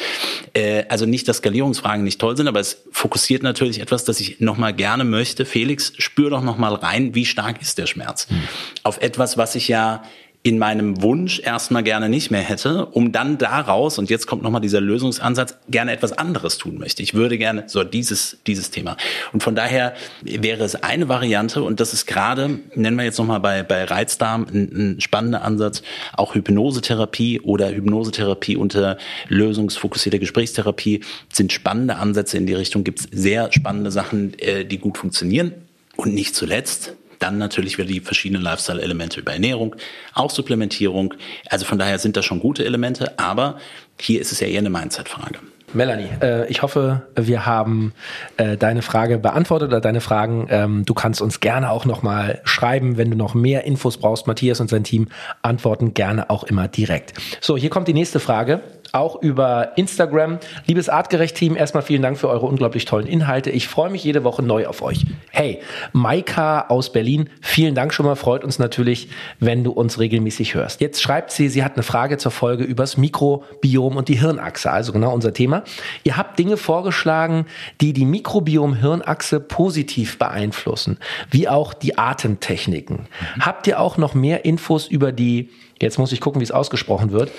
Äh, 0.54 0.84
also 0.88 1.06
nicht, 1.06 1.28
dass 1.28 1.38
Skalierungsfragen 1.38 2.04
nicht 2.04 2.20
toll 2.20 2.36
sind, 2.36 2.48
aber 2.48 2.60
es 2.60 2.82
fokussiert 2.92 3.42
natürlich 3.42 3.80
etwas, 3.80 4.04
das 4.04 4.20
ich 4.20 4.40
nochmal 4.40 4.72
gerne 4.72 5.04
möchte. 5.04 5.44
Felix, 5.44 5.92
spür 5.98 6.30
doch 6.30 6.42
nochmal 6.42 6.74
rein, 6.74 7.14
wie 7.14 7.26
stark 7.26 7.60
ist 7.60 7.78
der 7.78 7.86
Schmerz. 7.86 8.28
Hm. 8.28 8.42
Auf 8.82 9.02
etwas, 9.02 9.36
was 9.36 9.54
ich 9.54 9.68
ja 9.68 10.02
in 10.44 10.58
meinem 10.58 11.02
Wunsch 11.02 11.40
erstmal 11.40 11.84
gerne 11.84 12.08
nicht 12.08 12.32
mehr 12.32 12.40
hätte, 12.40 12.86
um 12.86 13.12
dann 13.12 13.38
daraus, 13.38 13.98
und 13.98 14.10
jetzt 14.10 14.26
kommt 14.26 14.42
nochmal 14.42 14.60
dieser 14.60 14.80
Lösungsansatz, 14.80 15.56
gerne 15.70 15.92
etwas 15.92 16.12
anderes 16.12 16.58
tun 16.58 16.78
möchte. 16.78 17.02
Ich 17.02 17.14
würde 17.14 17.38
gerne 17.38 17.64
so 17.68 17.84
dieses, 17.84 18.38
dieses 18.48 18.70
Thema. 18.70 18.96
Und 19.32 19.44
von 19.44 19.54
daher 19.54 19.94
wäre 20.22 20.64
es 20.64 20.74
eine 20.74 21.08
Variante, 21.08 21.62
und 21.62 21.78
das 21.78 21.92
ist 21.92 22.06
gerade, 22.06 22.58
nennen 22.74 22.96
wir 22.96 23.04
jetzt 23.04 23.18
nochmal 23.18 23.38
bei, 23.38 23.62
bei 23.62 23.84
Reizdarm, 23.84 24.46
ein, 24.52 24.96
ein 24.96 25.00
spannender 25.00 25.42
Ansatz, 25.42 25.82
auch 26.14 26.34
Hypnosetherapie 26.34 27.40
oder 27.40 27.70
Hypnosetherapie 27.70 28.56
unter 28.56 28.98
lösungsfokussierter 29.28 30.18
Gesprächstherapie 30.18 31.02
sind 31.32 31.52
spannende 31.52 31.96
Ansätze 31.96 32.36
in 32.36 32.46
die 32.46 32.54
Richtung, 32.54 32.82
gibt 32.82 33.00
es 33.00 33.08
sehr 33.12 33.52
spannende 33.52 33.92
Sachen, 33.92 34.36
äh, 34.40 34.64
die 34.64 34.78
gut 34.78 34.98
funktionieren. 34.98 35.52
Und 35.94 36.14
nicht 36.14 36.34
zuletzt, 36.34 36.94
dann 37.22 37.38
natürlich 37.38 37.78
wieder 37.78 37.88
die 37.88 38.00
verschiedenen 38.00 38.42
Lifestyle-Elemente 38.42 39.20
über 39.20 39.32
Ernährung, 39.32 39.76
auch 40.14 40.30
Supplementierung. 40.30 41.14
Also 41.48 41.64
von 41.64 41.78
daher 41.78 41.98
sind 41.98 42.16
das 42.16 42.24
schon 42.24 42.40
gute 42.40 42.64
Elemente, 42.64 43.18
aber 43.18 43.58
hier 44.00 44.20
ist 44.20 44.32
es 44.32 44.40
ja 44.40 44.48
eher 44.48 44.58
eine 44.58 44.70
Mindset-Frage. 44.70 45.38
Melanie, 45.74 46.08
äh, 46.20 46.46
ich 46.48 46.62
hoffe, 46.62 47.02
wir 47.16 47.46
haben 47.46 47.94
äh, 48.36 48.56
deine 48.56 48.82
Frage 48.82 49.18
beantwortet 49.18 49.68
oder 49.68 49.80
deine 49.80 50.00
Fragen. 50.00 50.46
Ähm, 50.50 50.84
du 50.84 50.92
kannst 50.92 51.22
uns 51.22 51.40
gerne 51.40 51.70
auch 51.70 51.86
nochmal 51.86 52.40
schreiben, 52.44 52.98
wenn 52.98 53.10
du 53.10 53.16
noch 53.16 53.34
mehr 53.34 53.64
Infos 53.64 53.96
brauchst. 53.96 54.26
Matthias 54.26 54.60
und 54.60 54.68
sein 54.68 54.84
Team 54.84 55.08
antworten 55.40 55.94
gerne 55.94 56.28
auch 56.28 56.44
immer 56.44 56.68
direkt. 56.68 57.14
So, 57.40 57.56
hier 57.56 57.70
kommt 57.70 57.88
die 57.88 57.94
nächste 57.94 58.20
Frage 58.20 58.60
auch 58.92 59.22
über 59.22 59.72
Instagram. 59.76 60.38
Liebes 60.66 60.90
Artgerecht-Team, 60.90 61.56
erstmal 61.56 61.82
vielen 61.82 62.02
Dank 62.02 62.18
für 62.18 62.28
eure 62.28 62.44
unglaublich 62.44 62.84
tollen 62.84 63.06
Inhalte. 63.06 63.48
Ich 63.50 63.66
freue 63.66 63.88
mich 63.88 64.04
jede 64.04 64.22
Woche 64.22 64.42
neu 64.42 64.66
auf 64.66 64.82
euch. 64.82 65.06
Hey, 65.30 65.60
Maika 65.94 66.66
aus 66.68 66.92
Berlin, 66.92 67.30
vielen 67.40 67.74
Dank 67.74 67.94
schon 67.94 68.04
mal. 68.04 68.16
Freut 68.16 68.44
uns 68.44 68.58
natürlich, 68.58 69.08
wenn 69.40 69.64
du 69.64 69.72
uns 69.72 69.98
regelmäßig 69.98 70.54
hörst. 70.54 70.82
Jetzt 70.82 71.00
schreibt 71.00 71.30
sie, 71.30 71.48
sie 71.48 71.64
hat 71.64 71.74
eine 71.74 71.82
Frage 71.82 72.18
zur 72.18 72.32
Folge 72.32 72.64
übers 72.64 72.98
Mikrobiom 72.98 73.96
und 73.96 74.08
die 74.08 74.20
Hirnachse, 74.20 74.70
also 74.70 74.92
genau 74.92 75.14
unser 75.14 75.32
Thema. 75.32 75.64
Ihr 76.04 76.18
habt 76.18 76.38
Dinge 76.38 76.58
vorgeschlagen, 76.58 77.46
die 77.80 77.94
die 77.94 78.04
Mikrobiom-Hirnachse 78.04 79.40
positiv 79.40 80.18
beeinflussen, 80.18 80.98
wie 81.30 81.48
auch 81.48 81.72
die 81.72 81.96
Atemtechniken. 81.96 82.96
Mhm. 83.36 83.42
Habt 83.46 83.66
ihr 83.66 83.80
auch 83.80 83.96
noch 83.96 84.12
mehr 84.12 84.44
Infos 84.44 84.86
über 84.86 85.12
die, 85.12 85.48
jetzt 85.80 85.98
muss 85.98 86.12
ich 86.12 86.20
gucken, 86.20 86.40
wie 86.40 86.44
es 86.44 86.52
ausgesprochen 86.52 87.12
wird, 87.12 87.30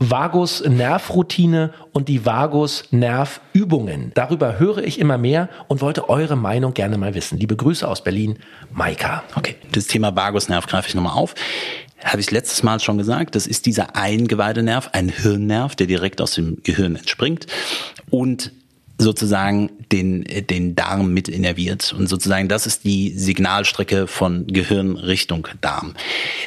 Vagus-Nervroutine 0.00 1.72
und 1.92 2.08
die 2.08 2.24
Vagus-Nervübungen. 2.24 4.12
Darüber 4.14 4.58
höre 4.58 4.78
ich 4.78 4.98
immer 4.98 5.18
mehr 5.18 5.50
und 5.68 5.82
wollte 5.82 6.08
eure 6.08 6.36
Meinung 6.36 6.72
gerne 6.72 6.96
mal 6.96 7.14
wissen. 7.14 7.38
Liebe 7.38 7.54
Grüße 7.54 7.86
aus 7.86 8.02
Berlin, 8.02 8.38
Maika. 8.72 9.22
Okay, 9.36 9.56
das 9.72 9.86
Thema 9.86 10.16
Vagusnerv 10.16 10.66
greife 10.66 10.88
ich 10.88 10.94
nochmal 10.94 11.16
auf. 11.16 11.34
Habe 12.02 12.20
ich 12.20 12.30
letztes 12.30 12.62
Mal 12.62 12.80
schon 12.80 12.96
gesagt, 12.96 13.34
das 13.34 13.46
ist 13.46 13.66
dieser 13.66 13.94
Eingeweidenerv, 13.94 14.88
ein 14.92 15.10
Hirnnerv, 15.10 15.76
der 15.76 15.86
direkt 15.86 16.22
aus 16.22 16.32
dem 16.32 16.62
Gehirn 16.62 16.96
entspringt 16.96 17.46
und 18.08 18.52
sozusagen 19.00 19.70
den, 19.92 20.24
den 20.24 20.76
Darm 20.76 21.12
mit 21.12 21.28
innerviert. 21.28 21.94
Und 21.96 22.08
sozusagen 22.08 22.48
das 22.48 22.66
ist 22.66 22.84
die 22.84 23.10
Signalstrecke 23.16 24.06
von 24.06 24.46
Gehirn 24.46 24.96
Richtung 24.96 25.48
Darm. 25.60 25.94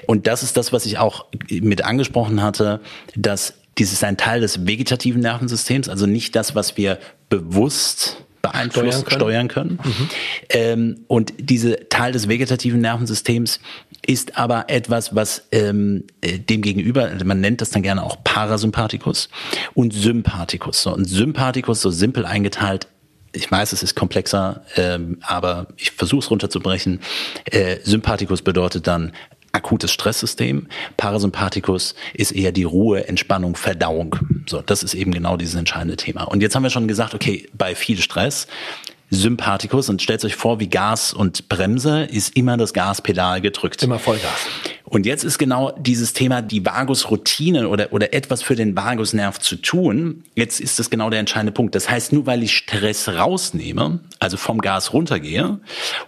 Und 0.06 0.28
das 0.28 0.44
ist 0.44 0.56
das, 0.56 0.72
was 0.72 0.86
ich 0.86 0.98
auch 0.98 1.26
mit 1.50 1.84
angesprochen 1.84 2.42
hatte, 2.42 2.80
dass 3.16 3.56
Dies 3.80 3.92
ist 3.92 4.04
ein 4.04 4.18
Teil 4.18 4.40
des 4.40 4.68
vegetativen 4.68 5.22
Nervensystems, 5.22 5.90
also 5.90 6.06
nicht 6.06 6.36
das, 6.36 6.54
was 6.54 6.78
wir 6.78 7.00
bewusst 7.30 8.24
beeinflussen, 8.44 9.02
steuern 9.08 9.48
können. 9.48 9.48
Steuern 9.48 9.48
können. 9.48 9.80
Mhm. 9.84 10.10
Ähm, 10.50 11.00
und 11.08 11.34
diese 11.40 11.90
Teil 11.90 12.12
des 12.12 12.28
vegetativen 12.28 12.82
Nervensystems 12.82 13.60
ist 14.06 14.38
aber 14.38 14.70
etwas, 14.70 15.16
was 15.16 15.48
ähm, 15.52 16.06
äh, 16.22 16.40
dem 16.40 16.62
gegenüber, 16.62 17.10
man 17.24 17.40
nennt 17.42 17.62
das 17.62 17.70
dann 17.70 17.84
gerne 17.84 18.04
auch 18.04 18.24
Parasympathikus 18.24 19.30
und 19.74 19.94
Sympathikus. 19.94 20.84
So, 20.84 20.94
und 20.94 21.06
Sympathikus, 21.06 21.82
so 21.82 21.90
simpel 21.90 22.26
eingeteilt, 22.26 22.88
ich 23.36 23.50
weiß, 23.50 23.74
es 23.74 23.82
ist 23.82 23.96
komplexer, 23.96 24.64
ähm, 24.76 25.18
aber 25.22 25.68
ich 25.78 25.92
versuche 25.92 26.20
es 26.20 26.30
runterzubrechen. 26.32 27.00
Äh, 27.46 27.78
Sympathikus 27.84 28.44
bedeutet 28.44 28.86
dann 28.86 29.12
akutes 29.54 29.92
Stresssystem. 29.92 30.68
Parasympathikus 30.98 31.96
ist 32.14 32.32
eher 32.32 32.52
die 32.52 32.64
Ruhe, 32.64 33.08
Entspannung, 33.08 33.56
Verdauung. 33.56 34.16
So, 34.48 34.62
das 34.62 34.84
ist 34.84 34.94
eben 34.94 35.12
genau 35.12 35.38
dieses 35.38 35.56
entscheidende 35.56 35.96
Thema. 35.96 36.24
Und 36.24 36.42
jetzt 36.42 36.56
haben 36.56 36.64
wir 36.64 36.70
schon 36.70 36.88
gesagt, 36.88 37.14
okay, 37.14 37.48
bei 37.54 37.76
viel 37.76 38.00
Stress 38.00 38.48
Sympathikus 39.14 39.90
und 39.90 40.02
stellt 40.02 40.24
euch 40.26 40.36
vor, 40.36 40.60
wie 40.60 40.70
Gas 40.70 41.14
und 41.14 41.50
Bremse 41.50 42.04
ist 42.04 42.36
immer 42.36 42.58
das 42.58 42.74
Gaspedal 42.74 43.42
gedrückt. 43.42 43.84
Immer 43.84 44.00
Vollgas. 44.00 44.48
Und 44.94 45.08
jetzt 45.08 45.24
ist 45.24 45.40
genau 45.40 45.72
dieses 45.72 46.14
Thema, 46.14 46.44
die 46.44 46.64
Vagusroutine 46.64 47.68
oder, 47.68 47.94
oder 47.94 48.14
etwas 48.14 48.44
für 48.44 48.56
den 48.56 48.76
Vagusnerv 48.76 49.40
zu 49.40 49.56
tun. 49.56 50.24
Jetzt 50.36 50.60
ist 50.60 50.78
das 50.78 50.92
genau 50.92 51.10
der 51.10 51.20
entscheidende 51.20 51.52
Punkt. 51.52 51.74
Das 51.74 51.90
heißt, 51.90 52.14
nur 52.14 52.28
weil 52.28 52.44
ich 52.44 52.56
Stress 52.56 53.10
rausnehme, 53.10 54.02
also 54.20 54.38
vom 54.38 54.60
Gas 54.62 54.94
runtergehe 54.94 55.60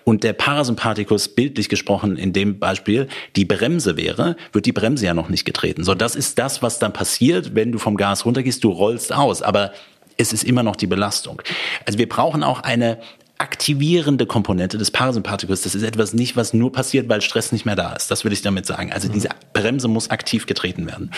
und 0.04 0.24
der 0.24 0.34
Parasympathikus 0.34 1.30
bildlich 1.30 1.68
gesprochen 1.68 2.16
in 2.16 2.32
dem 2.32 2.60
Beispiel 2.60 3.08
die 3.36 3.46
Bremse 3.46 3.98
wäre, 3.98 4.36
wird 4.52 4.68
die 4.68 4.72
Bremse 4.72 5.06
ja 5.06 5.16
noch 5.16 5.30
nicht 5.30 5.46
getreten. 5.46 5.84
So, 5.84 5.96
das 5.96 6.16
ist 6.16 6.38
das, 6.38 6.62
was 6.62 6.78
dann 6.78 6.94
passiert, 6.94 7.56
wenn 7.56 7.72
du 7.72 7.80
vom 7.80 7.98
Gas 7.98 8.24
runtergehst. 8.24 8.64
Du 8.64 8.70
rollst 8.70 9.12
aus. 9.12 9.42
Aber 9.42 9.72
es 10.18 10.34
ist 10.34 10.44
immer 10.44 10.64
noch 10.64 10.76
die 10.76 10.88
Belastung. 10.88 11.42
Also 11.86 12.00
wir 12.00 12.10
brauchen 12.10 12.44
auch 12.44 12.62
eine 12.62 13.00
aktivierende 13.38 14.26
Komponente 14.26 14.78
des 14.78 14.92
Parasympathikus. 14.92 15.62
Das 15.62 15.76
ist 15.76 15.84
etwas 15.84 16.14
nicht, 16.14 16.38
was 16.38 16.54
nur 16.54 16.72
passiert, 16.72 17.10
weil 17.10 17.22
Stress 17.22 17.52
nicht 17.52 17.66
mehr 17.66 17.76
da 17.76 17.94
ist. 17.94 18.10
Das 18.10 18.24
will 18.24 18.32
ich 18.32 18.42
damit 18.42 18.66
sagen. 18.66 18.94
Also 18.94 19.10
diese 19.10 19.30
Bremse 19.54 19.88
muss 19.88 20.10
aktiv 20.10 20.46
getreten 20.46 20.88
werden. 20.88 21.12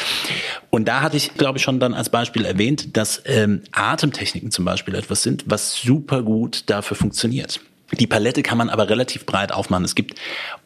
Und 0.70 0.88
da 0.88 1.02
hatte 1.02 1.18
ich, 1.18 1.36
glaube 1.36 1.60
ich, 1.60 1.64
schon 1.64 1.80
dann 1.80 1.94
als 1.94 2.10
Beispiel 2.10 2.46
erwähnt, 2.46 2.98
dass 2.98 3.22
ähm, 3.26 3.62
Atemtechniken 3.72 4.52
zum 4.52 4.66
Beispiel 4.66 4.96
etwas 4.96 5.22
sind, 5.22 5.44
was 5.48 5.76
super 5.76 6.24
gut 6.24 6.64
dafür 6.68 6.98
funktioniert. 6.98 7.60
Die 7.93 8.08
Palette 8.08 8.43
kann 8.43 8.58
man 8.58 8.69
aber 8.69 8.89
relativ 8.89 9.26
breit 9.26 9.54
aufmachen. 9.54 9.86
Es 9.86 9.95
gibt 9.95 10.19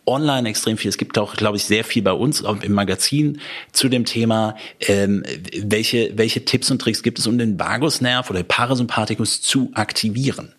online 0.08 0.50
extrem 0.50 0.78
viel. 0.78 0.90
Es 0.90 0.98
gibt 0.98 1.18
auch, 1.20 1.36
glaube 1.36 1.58
ich, 1.58 1.66
sehr 1.66 1.84
viel 1.84 2.02
bei 2.02 2.14
uns 2.14 2.42
im 2.42 2.74
Magazin 2.74 3.40
zu 3.72 3.90
dem 3.90 4.06
Thema, 4.06 4.56
ähm, 4.80 5.24
welche, 5.56 6.18
welche 6.18 6.46
Tipps 6.46 6.72
und 6.72 6.80
Tricks 6.80 7.04
gibt 7.04 7.20
es, 7.20 7.28
um 7.28 7.38
den 7.38 7.60
Vagusnerv 7.60 8.30
oder 8.32 8.42
Parasympathikus 8.42 9.42
zu 9.42 9.70
aktivieren. 9.74 10.54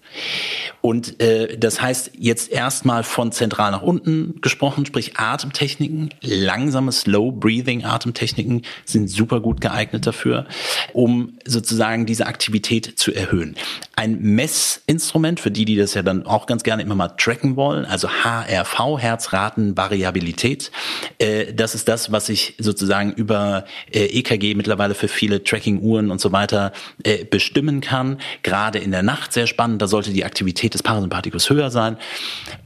Und 0.81 1.21
äh, 1.21 1.57
das 1.57 1.81
heißt 1.81 2.13
jetzt 2.19 2.51
erstmal 2.51 3.05
von 3.05 3.31
zentral 3.31 3.71
nach 3.71 3.83
unten 3.83 4.41
gesprochen, 4.41 4.85
sprich 4.85 5.17
Atemtechniken, 5.17 6.11
langsame 6.21 6.91
Slow 6.91 7.33
Breathing 7.33 7.85
Atemtechniken 7.85 8.63
sind 8.85 9.09
super 9.09 9.41
gut 9.41 9.61
geeignet 9.61 10.07
dafür, 10.07 10.47
um 10.93 11.39
sozusagen 11.45 12.05
diese 12.05 12.27
Aktivität 12.27 12.99
zu 12.99 13.15
erhöhen. 13.15 13.55
Ein 13.95 14.21
Messinstrument 14.21 15.39
für 15.39 15.53
die, 15.53 15.65
die 15.65 15.77
das 15.77 15.95
ja 15.95 16.03
dann 16.03 16.27
auch 16.27 16.47
ganz 16.47 16.65
gerne 16.65 16.83
immer 16.83 16.97
mal 16.97 17.09
tracken 17.09 17.55
wollen, 17.57 17.85
also 17.85 18.09
HRV, 18.09 18.99
Herzratenvariabilität, 18.99 20.73
äh, 21.19 21.55
das 21.55 21.75
ist 21.77 21.89
das, 21.89 22.11
was 22.11 22.29
ich 22.29 22.55
sozusagen 22.59 23.13
über 23.13 23.65
äh, 23.93 24.07
EKG 24.07 24.55
mittlerweile 24.55 24.95
für 24.95 25.09
viele 25.09 25.45
Tracking-Uhren 25.45 26.11
und 26.11 26.21
so 26.21 26.33
weiter 26.33 26.73
äh, 27.05 27.25
bestimmen 27.25 27.81
kann. 27.81 28.19
Gerade 28.43 28.79
in 28.79 28.91
der 28.91 29.03
Nacht 29.03 29.33
sehr 29.33 29.47
spannend, 29.47 29.81
da 29.81 29.87
sollte 30.03 30.13
die 30.13 30.25
Aktivität 30.25 30.75
des 30.75 30.83
Parasympathikus 30.83 31.49
höher 31.49 31.71
sein. 31.71 31.97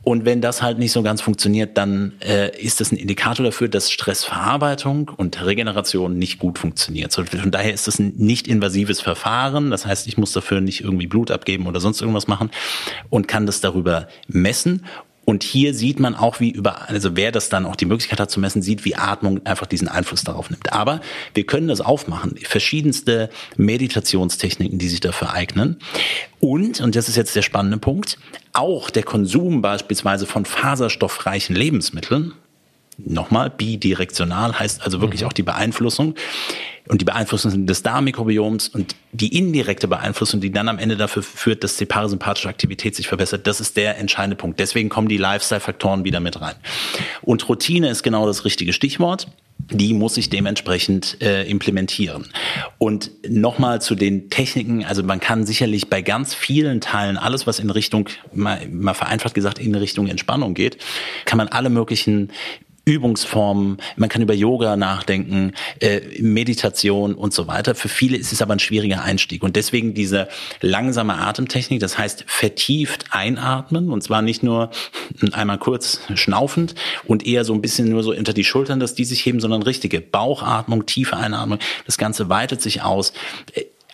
Und 0.03 0.25
wenn 0.25 0.41
das 0.41 0.63
halt 0.63 0.79
nicht 0.79 0.93
so 0.93 1.03
ganz 1.03 1.21
funktioniert, 1.21 1.77
dann 1.77 2.13
äh, 2.21 2.57
ist 2.59 2.81
das 2.81 2.93
ein 2.93 2.97
Indikator 2.97 3.45
dafür, 3.45 3.69
dass 3.69 3.91
Stressverarbeitung 3.91 5.11
und 5.15 5.45
Regeneration 5.45 6.17
nicht 6.19 6.39
gut 6.39 6.59
funktioniert. 6.59 7.13
Von 7.13 7.51
daher 7.51 7.75
ist 7.75 7.87
das 7.87 7.99
ein 7.99 8.15
nicht 8.17 8.49
invasives 8.49 9.03
Verfahren. 9.03 9.71
Das 9.71 9.85
heißt, 9.85 10.07
ich 10.07 10.17
muss 10.17 10.33
dafür 10.33 10.63
nicht 10.63 10.81
irgendwie 10.81 11.07
Blut 11.07 11.31
abgeben 11.31 11.67
oder 11.67 11.81
sonst 11.81 12.01
irgendwas 12.01 12.27
machen 12.27 12.51
und 13.11 13.29
kann 13.29 13.45
das 13.45 13.61
darüber 13.61 14.09
messen 14.29 14.87
und 15.27 15.43
hier 15.43 15.75
sieht 15.75 15.99
man 15.99 16.15
auch, 16.15 16.39
wie 16.39 16.51
über, 16.51 16.89
also 16.89 17.17
wer 17.17 17.33
das 17.33 17.49
dann 17.49 17.67
auch 17.67 17.75
die 17.75 17.85
Möglichkeit 17.85 18.21
hat 18.21 18.31
zu 18.31 18.39
messen, 18.39 18.63
sieht, 18.63 18.85
wie 18.85 18.95
Atmung 18.95 19.45
einfach 19.45 19.67
diesen 19.67 19.89
Einfluss 19.89 20.23
darauf 20.23 20.51
nimmt. 20.51 20.73
Aber 20.73 21.01
wir 21.35 21.45
können 21.45 21.67
das 21.67 21.81
aufmachen. 21.81 22.37
Verschiedenste 22.45 23.29
Meditationstechniken, 23.57 24.79
die 24.79 24.89
sich 24.89 25.01
dafür 25.01 25.33
eignen. 25.33 25.79
Und, 26.39 26.81
und 26.81 26.95
das 26.95 27.09
ist 27.09 27.17
jetzt 27.17 27.35
der 27.35 27.43
spannende 27.43 27.79
Punkt, 27.79 28.19
auch 28.53 28.89
der 28.89 29.03
Konsum 29.03 29.63
beispielsweise 29.63 30.27
von 30.27 30.45
faserstoffreichen 30.45 31.57
Lebensmitteln, 31.57 32.33
nochmal 32.97 33.51
bidirektional 33.51 34.59
heißt 34.59 34.83
also 34.83 35.01
wirklich 35.01 35.23
mhm. 35.23 35.27
auch 35.27 35.33
die 35.33 35.43
Beeinflussung 35.43 36.15
und 36.89 37.01
die 37.01 37.05
Beeinflussung 37.05 37.67
des 37.67 37.83
Darmmikrobioms 37.83 38.69
und 38.69 38.95
die 39.13 39.37
indirekte 39.37 39.89
Beeinflussung, 39.89 40.41
die 40.41 40.51
dann 40.51 40.69
am 40.69 40.79
Ende 40.79 40.97
dafür 40.97 41.23
führt, 41.23 41.65
dass 41.65 41.77
die 41.77 41.87
parasympathische 41.87 42.49
Aktivität 42.49 42.95
sich 42.95 43.09
verbessert, 43.09 43.47
das 43.47 43.61
ist 43.61 43.77
der 43.77 43.99
entscheidende 43.99 44.37
Punkt. 44.37 44.61
Deswegen 44.61 44.89
kommen 44.89 45.09
die 45.09 45.17
Lifestyle-Faktoren 45.17 46.05
wieder 46.05 46.21
mit 46.21 46.41
rein. 46.41 46.55
Und 47.23 47.49
Routine 47.49 47.89
ist 47.89 48.03
genau 48.03 48.27
das 48.27 48.45
richtige 48.45 48.73
Stichwort 48.73 49.27
die 49.71 49.95
muss 49.95 50.17
ich 50.17 50.31
dementsprechend 50.31 51.21
äh, 51.21 51.43
implementieren. 51.49 52.27
Und 52.79 53.11
nochmal 53.29 53.81
zu 53.81 53.95
den 53.95 54.31
Techniken, 54.31 54.85
also 54.85 55.03
man 55.03 55.19
kann 55.19 55.45
sicherlich 55.45 55.89
bei 55.89 56.03
ganz 56.03 56.35
vielen 56.35 56.81
Teilen 56.81 57.17
alles, 57.17 57.47
was 57.47 57.59
in 57.59 57.71
Richtung, 57.71 58.09
mal, 58.33 58.67
mal 58.69 58.95
vereinfacht 58.95 59.35
gesagt, 59.35 59.59
in 59.59 59.75
Richtung 59.75 60.07
Entspannung 60.07 60.55
geht, 60.55 60.79
kann 61.25 61.39
man 61.39 61.49
alle 61.49 61.71
möglichen 61.71 62.31
Übungsformen, 62.87 63.79
man 63.97 64.09
kann 64.09 64.23
über 64.23 64.33
Yoga 64.33 64.77
nachdenken, 64.77 65.55
äh, 65.81 66.01
Meditation 66.21 67.17
und 67.17 67.35
so 67.35 67.49
weiter. 67.49 67.75
Für 67.75 67.89
viele 67.89 68.17
ist 68.17 68.33
es 68.33 68.41
aber 68.41 68.53
ein 68.53 68.61
schwieriger 68.61 69.03
Einstieg 69.03 69.43
und 69.43 69.57
deswegen 69.57 69.93
diese 69.93 70.29
langsame 70.61 71.19
Atemtechnik, 71.19 71.81
das 71.81 71.99
heißt 71.99 72.25
vertieft 72.29 73.07
einatmen 73.11 73.91
und 73.91 74.03
zwar 74.05 74.23
nicht 74.23 74.45
nur 74.45 74.71
einmal 75.33 75.59
kurz 75.59 76.01
schnaufend 76.15 76.77
und 77.05 77.27
eher 77.27 77.45
so 77.45 77.55
ein 77.55 77.61
bisschen 77.61 77.89
nur 77.89 78.05
so 78.05 78.15
hinter 78.15 78.33
die 78.33 78.45
Schultern, 78.45 78.79
dass 78.79 78.95
die 78.95 79.05
sich 79.05 79.27
heben, 79.27 79.41
sondern 79.41 79.63
richtige 79.65 80.01
Bauchatmung, 80.01 80.87
tiefe 80.87 81.17
Einatmung. 81.17 81.59
Das 81.87 81.99
Ganze 81.99 82.29
weitet 82.29 82.63
sich 82.63 82.83
aus 82.83 83.13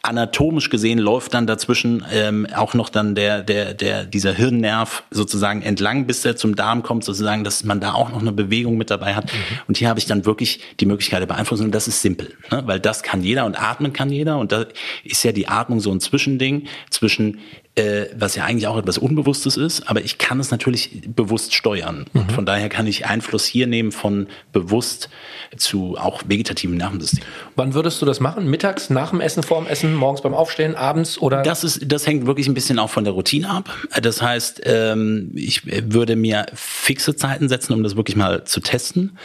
anatomisch 0.02 0.68
gesehen 0.68 0.98
läuft 0.98 1.32
dann 1.32 1.46
dazwischen 1.46 2.04
ähm, 2.12 2.46
auch 2.56 2.74
noch 2.74 2.88
dann 2.88 3.14
der, 3.14 3.42
der, 3.42 3.72
der, 3.72 4.04
dieser 4.04 4.32
Hirnnerv 4.32 5.04
sozusagen 5.12 5.62
entlang, 5.62 6.06
bis 6.06 6.24
er 6.24 6.34
zum 6.34 6.56
Darm 6.56 6.82
kommt, 6.82 7.04
sozusagen, 7.04 7.44
dass 7.44 7.62
man 7.62 7.78
da 7.78 7.92
auch 7.94 8.10
noch 8.10 8.20
eine 8.20 8.32
Bewegung 8.32 8.76
mit 8.76 8.90
dabei 8.90 9.14
hat. 9.14 9.32
Mhm. 9.32 9.38
Und 9.68 9.76
hier 9.76 9.88
habe 9.88 10.00
ich 10.00 10.06
dann 10.06 10.26
wirklich 10.26 10.60
die 10.80 10.86
Möglichkeit 10.86 11.20
der 11.20 11.26
Beeinflussung. 11.26 11.66
Und 11.66 11.74
das 11.74 11.86
ist 11.86 12.02
simpel, 12.02 12.34
ne? 12.50 12.64
weil 12.66 12.80
das 12.80 13.04
kann 13.04 13.22
jeder 13.22 13.46
und 13.46 13.62
atmen 13.62 13.92
kann 13.92 14.10
jeder. 14.10 14.38
Und 14.38 14.50
da 14.50 14.66
ist 15.04 15.22
ja 15.22 15.30
die 15.30 15.46
Atmung 15.46 15.78
so 15.78 15.92
ein 15.92 16.00
Zwischending 16.00 16.66
zwischen 16.90 17.38
äh, 17.74 18.06
was 18.14 18.36
ja 18.36 18.44
eigentlich 18.44 18.66
auch 18.66 18.76
etwas 18.76 18.98
Unbewusstes 18.98 19.56
ist, 19.56 19.88
aber 19.88 20.02
ich 20.02 20.18
kann 20.18 20.38
es 20.40 20.50
natürlich 20.50 21.02
bewusst 21.06 21.54
steuern. 21.54 22.04
Mhm. 22.12 22.20
Und 22.20 22.32
von 22.32 22.46
daher 22.46 22.68
kann 22.68 22.86
ich 22.86 23.06
Einfluss 23.06 23.46
hier 23.46 23.66
nehmen 23.66 23.92
von 23.92 24.26
bewusst 24.52 25.08
zu 25.56 25.96
auch 25.96 26.22
vegetativen 26.26 26.76
Nervensystem. 26.76 27.24
Wann 27.56 27.72
würdest 27.72 28.02
du 28.02 28.06
das 28.06 28.20
machen? 28.20 28.48
Mittags, 28.48 28.90
nach 28.90 29.10
dem 29.10 29.20
Essen, 29.20 29.42
vorm 29.42 29.66
Essen, 29.66 29.94
morgens 29.94 30.20
beim 30.20 30.34
Aufstehen, 30.34 30.74
abends 30.74 31.16
oder? 31.18 31.42
Das 31.42 31.64
ist, 31.64 31.90
das 31.90 32.06
hängt 32.06 32.26
wirklich 32.26 32.46
ein 32.46 32.54
bisschen 32.54 32.78
auch 32.78 32.90
von 32.90 33.04
der 33.04 33.14
Routine 33.14 33.48
ab. 33.48 33.70
Das 34.02 34.20
heißt, 34.20 34.62
ähm, 34.64 35.30
ich 35.34 35.62
würde 35.64 36.14
mir 36.14 36.46
fixe 36.54 37.16
Zeiten 37.16 37.48
setzen, 37.48 37.72
um 37.72 37.82
das 37.82 37.96
wirklich 37.96 38.16
mal 38.16 38.44
zu 38.44 38.60
testen. 38.60 39.16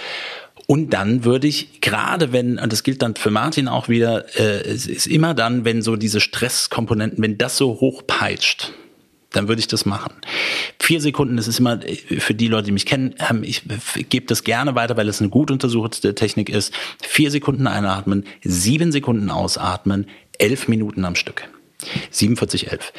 Und 0.68 0.94
dann 0.94 1.24
würde 1.24 1.48
ich, 1.48 1.80
gerade 1.80 2.34
wenn, 2.34 2.60
und 2.60 2.74
das 2.74 2.84
gilt 2.84 3.02
dann 3.02 3.16
für 3.16 3.32
Martin 3.32 3.70
auch 3.70 3.88
wieder, 3.88 4.26
äh, 4.38 4.68
es 4.68 4.86
ist 4.86 5.08
immer 5.08 5.34
dann, 5.34 5.64
wenn 5.64 5.82
so 5.82 5.96
diese 5.96 6.20
Stresskomponenten, 6.20 7.24
wenn 7.24 7.38
das 7.38 7.56
so 7.58 7.80
hoch 7.80 8.04
peitscht, 8.06 8.74
dann 9.32 9.48
würde 9.48 9.62
ich 9.62 9.68
das 9.68 9.86
machen. 9.86 10.14
Vier 10.78 11.00
Sekunden, 11.00 11.38
das 11.38 11.48
ist 11.48 11.60
immer 11.60 11.80
für 12.20 12.34
die 12.34 12.50
Leute, 12.50 12.66
die 12.66 12.72
mich 12.74 12.86
kennen, 12.86 13.16
ähm, 13.30 13.44
ich 13.44 13.64
gebe 14.10 14.26
das 14.26 14.44
gerne 14.44 14.76
weiter, 14.76 14.98
weil 14.98 15.08
es 15.08 15.22
eine 15.22 15.30
gut 15.30 15.52
untersuchte 15.52 16.14
Technik 16.16 16.50
ist. 16.50 16.74
Vier 17.02 17.32
Sekunden 17.32 17.66
einatmen, 17.66 18.26
sieben 18.44 18.92
Sekunden 18.92 19.30
ausatmen, 19.30 20.08
elf 20.38 20.68
Minuten 20.68 21.06
am 21.06 21.16
Stück. 21.16 21.48
4711. 22.12 22.92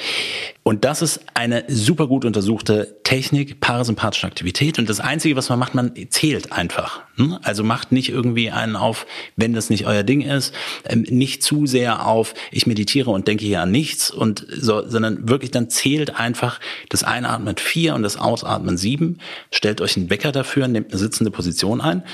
Und 0.63 0.85
das 0.85 1.03
ist 1.03 1.21
eine 1.35 1.65
super 1.69 2.07
gut 2.07 2.25
untersuchte 2.25 2.99
Technik 3.03 3.59
parasympathische 3.59 4.27
Aktivität. 4.27 4.79
Und 4.79 4.89
das 4.89 5.01
Einzige, 5.01 5.35
was 5.35 5.49
man 5.49 5.59
macht, 5.59 5.75
man 5.75 5.93
zählt 6.11 6.53
einfach. 6.53 7.01
Hm? 7.17 7.39
Also 7.43 7.65
macht 7.65 7.91
nicht 7.91 8.11
irgendwie 8.11 8.51
einen 8.51 8.77
auf, 8.77 9.07
wenn 9.37 9.53
das 9.53 9.71
nicht 9.71 9.87
euer 9.87 10.05
Ding 10.05 10.21
ist, 10.21 10.55
ähm, 10.85 11.05
nicht 11.09 11.43
zu 11.43 11.67
sehr 11.67 12.07
auf, 12.07 12.35
ich 12.53 12.67
meditiere 12.67 13.11
und 13.11 13.27
denke 13.27 13.45
hier 13.45 13.63
an 13.63 13.71
nichts 13.71 14.11
und 14.11 14.47
so, 14.49 14.89
sondern 14.89 15.29
wirklich 15.29 15.51
dann 15.51 15.71
zählt 15.71 16.17
einfach 16.17 16.61
das 16.89 17.03
Einatmen 17.03 17.57
vier 17.57 17.95
und 17.95 18.03
das 18.03 18.17
Ausatmen 18.17 18.77
sieben. 18.77 19.19
Stellt 19.51 19.81
euch 19.81 19.97
einen 19.97 20.11
Wecker 20.11 20.31
dafür, 20.31 20.69
nehmt 20.69 20.91
eine 20.91 20.99
sitzende 20.99 21.31
Position 21.31 21.81
ein. 21.81 22.05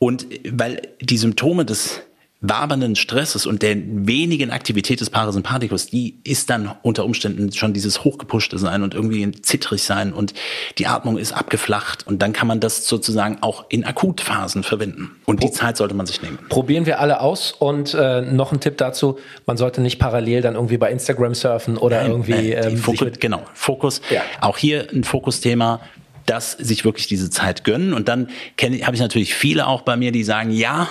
Und 0.00 0.26
weil 0.50 0.82
die 1.00 1.18
Symptome 1.18 1.64
des 1.64 2.02
wabernden 2.48 2.94
Stresses 2.94 3.46
und 3.46 3.62
der 3.62 3.76
wenigen 3.76 4.50
Aktivität 4.50 5.00
des 5.00 5.10
Parasympathikus, 5.10 5.86
die 5.86 6.18
ist 6.24 6.50
dann 6.50 6.70
unter 6.82 7.04
Umständen 7.04 7.52
schon 7.52 7.72
dieses 7.72 8.04
hochgepushte 8.04 8.58
sein 8.58 8.82
und 8.82 8.94
irgendwie 8.94 9.32
zittrig 9.32 9.82
sein 9.82 10.12
und 10.12 10.34
die 10.78 10.86
Atmung 10.86 11.16
ist 11.16 11.32
abgeflacht 11.32 12.06
und 12.06 12.20
dann 12.20 12.32
kann 12.32 12.46
man 12.46 12.60
das 12.60 12.86
sozusagen 12.86 13.38
auch 13.40 13.64
in 13.70 13.84
Akutphasen 13.84 14.62
verwenden. 14.62 15.12
Und 15.24 15.42
die 15.42 15.50
Zeit 15.50 15.76
sollte 15.76 15.94
man 15.94 16.06
sich 16.06 16.20
nehmen. 16.20 16.38
Probieren 16.50 16.84
wir 16.86 17.00
alle 17.00 17.20
aus 17.20 17.52
und 17.52 17.94
äh, 17.94 18.20
noch 18.20 18.52
ein 18.52 18.60
Tipp 18.60 18.76
dazu, 18.76 19.18
man 19.46 19.56
sollte 19.56 19.80
nicht 19.80 19.98
parallel 19.98 20.42
dann 20.42 20.54
irgendwie 20.54 20.76
bei 20.76 20.90
Instagram 20.90 21.34
surfen 21.34 21.78
oder 21.78 22.02
Nein, 22.02 22.10
irgendwie 22.10 22.52
ähm, 22.52 22.76
Fokus, 22.76 23.08
genau, 23.18 23.42
Fokus. 23.54 24.02
Ja. 24.10 24.20
Auch 24.40 24.58
hier 24.58 24.88
ein 24.92 25.04
Fokusthema 25.04 25.80
dass 26.26 26.52
sich 26.52 26.86
wirklich 26.86 27.06
diese 27.06 27.28
Zeit 27.28 27.64
gönnen. 27.64 27.92
Und 27.92 28.08
dann 28.08 28.28
kenne 28.56 28.78
habe 28.86 28.96
ich 28.96 29.02
natürlich 29.02 29.34
viele 29.34 29.66
auch 29.66 29.82
bei 29.82 29.96
mir, 29.96 30.10
die 30.10 30.24
sagen, 30.24 30.50
ja, 30.50 30.88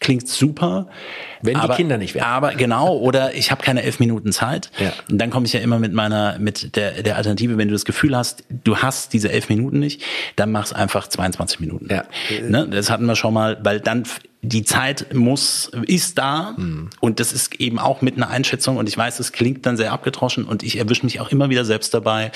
klingt 0.00 0.28
super. 0.28 0.88
Wenn 1.42 1.56
aber, 1.56 1.74
die 1.74 1.76
Kinder 1.76 1.98
nicht 1.98 2.14
wären. 2.14 2.24
Aber 2.24 2.54
genau, 2.54 2.96
oder 2.96 3.34
ich 3.34 3.50
habe 3.50 3.62
keine 3.62 3.82
elf 3.82 4.00
Minuten 4.00 4.32
Zeit. 4.32 4.70
Ja. 4.78 4.92
Und 5.10 5.18
dann 5.18 5.30
komme 5.30 5.46
ich 5.46 5.52
ja 5.52 5.60
immer 5.60 5.78
mit 5.78 5.92
meiner, 5.92 6.38
mit 6.38 6.76
der, 6.76 7.02
der 7.02 7.16
Alternative, 7.16 7.58
wenn 7.58 7.68
du 7.68 7.74
das 7.74 7.84
Gefühl 7.84 8.16
hast, 8.16 8.44
du 8.48 8.78
hast 8.78 9.12
diese 9.12 9.30
elf 9.30 9.48
Minuten 9.48 9.78
nicht, 9.78 10.02
dann 10.36 10.52
mach's 10.52 10.72
einfach 10.72 11.08
22 11.08 11.60
Minuten. 11.60 11.88
Ja. 11.90 12.04
Ne? 12.42 12.68
Das 12.68 12.90
hatten 12.90 13.06
wir 13.06 13.16
schon 13.16 13.34
mal, 13.34 13.58
weil 13.62 13.80
dann 13.80 14.04
die 14.42 14.64
Zeit 14.64 15.12
muss, 15.12 15.70
ist 15.86 16.18
da 16.18 16.54
mhm. 16.56 16.90
und 17.00 17.20
das 17.20 17.32
ist 17.32 17.56
eben 17.56 17.78
auch 17.78 18.00
mit 18.02 18.16
einer 18.16 18.28
Einschätzung 18.28 18.76
und 18.76 18.88
ich 18.88 18.96
weiß, 18.96 19.18
es 19.18 19.32
klingt 19.32 19.66
dann 19.66 19.76
sehr 19.76 19.92
abgetroschen 19.92 20.44
und 20.44 20.62
ich 20.62 20.78
erwische 20.78 21.04
mich 21.04 21.20
auch 21.20 21.30
immer 21.30 21.50
wieder 21.50 21.64
selbst 21.64 21.92
dabei, 21.94 22.30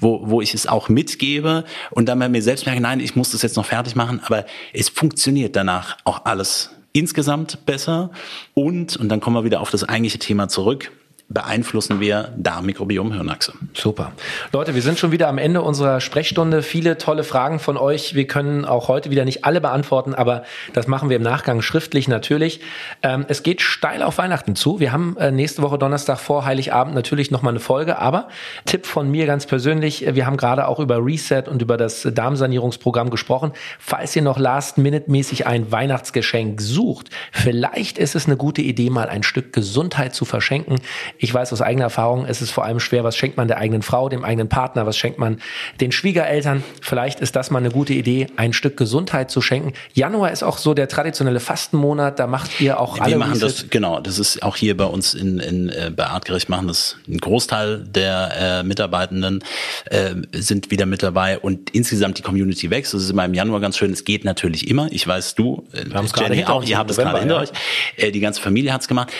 wo, 0.00 0.28
wo 0.28 0.40
ich 0.40 0.54
es 0.54 0.66
auch 0.66 0.88
mitgebe 0.88 1.64
und 1.90 2.08
dann 2.08 2.18
bei 2.18 2.28
mir 2.28 2.42
selbst 2.42 2.66
merke, 2.66 2.80
nein, 2.80 3.00
ich 3.00 3.14
muss 3.14 3.30
das 3.30 3.42
jetzt 3.42 3.56
noch 3.56 3.66
fertig 3.66 3.94
machen, 3.94 4.20
aber 4.24 4.44
es 4.72 4.88
funktioniert 4.88 5.54
danach 5.54 5.98
auch 6.04 6.24
alles 6.24 6.70
insgesamt 6.92 7.64
besser. 7.66 8.10
Und, 8.54 8.96
und 8.96 9.08
dann 9.08 9.20
kommen 9.20 9.36
wir 9.36 9.44
wieder 9.44 9.60
auf 9.60 9.70
das 9.70 9.84
eigentliche 9.84 10.18
Thema 10.18 10.48
zurück, 10.48 10.92
beeinflussen 11.32 12.00
wir 12.00 12.32
Darmmikrobiom 12.36 13.12
Hirnachse. 13.12 13.52
Super. 13.74 14.12
Leute, 14.52 14.74
wir 14.74 14.82
sind 14.82 14.98
schon 14.98 15.12
wieder 15.12 15.28
am 15.28 15.38
Ende 15.38 15.62
unserer 15.62 16.00
Sprechstunde. 16.00 16.62
Viele 16.62 16.98
tolle 16.98 17.24
Fragen 17.24 17.58
von 17.58 17.76
euch. 17.76 18.14
Wir 18.14 18.26
können 18.26 18.64
auch 18.64 18.88
heute 18.88 19.10
wieder 19.10 19.24
nicht 19.24 19.44
alle 19.44 19.60
beantworten, 19.60 20.14
aber 20.14 20.44
das 20.72 20.86
machen 20.86 21.08
wir 21.08 21.16
im 21.16 21.22
Nachgang 21.22 21.62
schriftlich 21.62 22.08
natürlich. 22.08 22.60
Ähm, 23.02 23.24
es 23.28 23.42
geht 23.42 23.62
steil 23.62 24.02
auf 24.02 24.18
Weihnachten 24.18 24.56
zu. 24.56 24.80
Wir 24.80 24.92
haben 24.92 25.16
äh, 25.16 25.30
nächste 25.30 25.62
Woche 25.62 25.78
Donnerstag 25.78 26.18
vor 26.18 26.44
Heiligabend 26.44 26.94
natürlich 26.94 27.30
nochmal 27.30 27.52
eine 27.52 27.60
Folge, 27.60 27.98
aber 27.98 28.28
Tipp 28.64 28.86
von 28.86 29.10
mir 29.10 29.26
ganz 29.26 29.46
persönlich. 29.46 30.04
Wir 30.14 30.26
haben 30.26 30.36
gerade 30.36 30.68
auch 30.68 30.78
über 30.78 31.04
Reset 31.04 31.44
und 31.48 31.62
über 31.62 31.76
das 31.76 32.06
Darmsanierungsprogramm 32.10 33.10
gesprochen. 33.10 33.52
Falls 33.78 34.14
ihr 34.16 34.22
noch 34.22 34.38
last-minute-mäßig 34.38 35.46
ein 35.46 35.72
Weihnachtsgeschenk 35.72 36.60
sucht, 36.60 37.10
vielleicht 37.32 37.98
ist 37.98 38.14
es 38.14 38.26
eine 38.26 38.36
gute 38.36 38.62
Idee, 38.62 38.90
mal 38.90 39.08
ein 39.08 39.22
Stück 39.22 39.52
Gesundheit 39.52 40.14
zu 40.14 40.24
verschenken. 40.24 40.80
Ich 41.22 41.32
weiß 41.32 41.52
aus 41.52 41.62
eigener 41.62 41.84
Erfahrung, 41.84 42.26
es 42.26 42.42
ist 42.42 42.50
vor 42.50 42.64
allem 42.64 42.80
schwer, 42.80 43.04
was 43.04 43.16
schenkt 43.16 43.36
man 43.36 43.46
der 43.46 43.58
eigenen 43.58 43.82
Frau, 43.82 44.08
dem 44.08 44.24
eigenen 44.24 44.48
Partner, 44.48 44.86
was 44.86 44.96
schenkt 44.96 45.20
man 45.20 45.40
den 45.80 45.92
Schwiegereltern. 45.92 46.64
Vielleicht 46.80 47.20
ist 47.20 47.36
das 47.36 47.52
mal 47.52 47.60
eine 47.60 47.70
gute 47.70 47.92
Idee, 47.92 48.26
ein 48.34 48.52
Stück 48.52 48.76
Gesundheit 48.76 49.30
zu 49.30 49.40
schenken. 49.40 49.72
Januar 49.94 50.32
ist 50.32 50.42
auch 50.42 50.58
so 50.58 50.74
der 50.74 50.88
traditionelle 50.88 51.38
Fastenmonat, 51.38 52.18
da 52.18 52.26
macht 52.26 52.60
ihr 52.60 52.80
auch 52.80 52.98
alle. 52.98 53.12
Wir 53.12 53.18
machen 53.18 53.38
das, 53.38 53.70
genau, 53.70 54.00
das 54.00 54.18
ist 54.18 54.42
auch 54.42 54.56
hier 54.56 54.76
bei 54.76 54.84
uns 54.84 55.14
in, 55.14 55.38
in 55.38 55.68
äh, 55.68 55.92
bei 55.94 56.06
Artgerecht 56.06 56.48
machen 56.48 56.66
das 56.66 56.96
ein 57.06 57.18
Großteil 57.18 57.84
der 57.84 58.32
äh, 58.36 58.62
Mitarbeitenden 58.64 59.44
äh, 59.84 60.16
sind 60.32 60.72
wieder 60.72 60.86
mit 60.86 61.04
dabei 61.04 61.38
und 61.38 61.70
insgesamt 61.70 62.18
die 62.18 62.22
Community 62.22 62.68
wächst. 62.68 62.94
Das 62.94 63.02
ist 63.04 63.10
immer 63.10 63.24
im 63.24 63.34
Januar 63.34 63.60
ganz 63.60 63.78
schön. 63.78 63.92
Es 63.92 64.04
geht 64.04 64.24
natürlich 64.24 64.68
immer. 64.68 64.88
Ich 64.90 65.06
weiß, 65.06 65.36
du, 65.36 65.68
äh, 65.72 65.84
Jenny 66.18 66.44
auch, 66.46 66.64
ihr 66.64 66.78
habt 66.78 66.90
es 66.90 66.96
gerade 66.96 67.20
hinter 67.20 67.38
euch. 67.38 67.50
Äh, 67.96 68.10
die 68.10 68.20
ganze 68.20 68.40
Familie 68.40 68.72
hat's 68.72 68.88
gemacht 68.88 69.12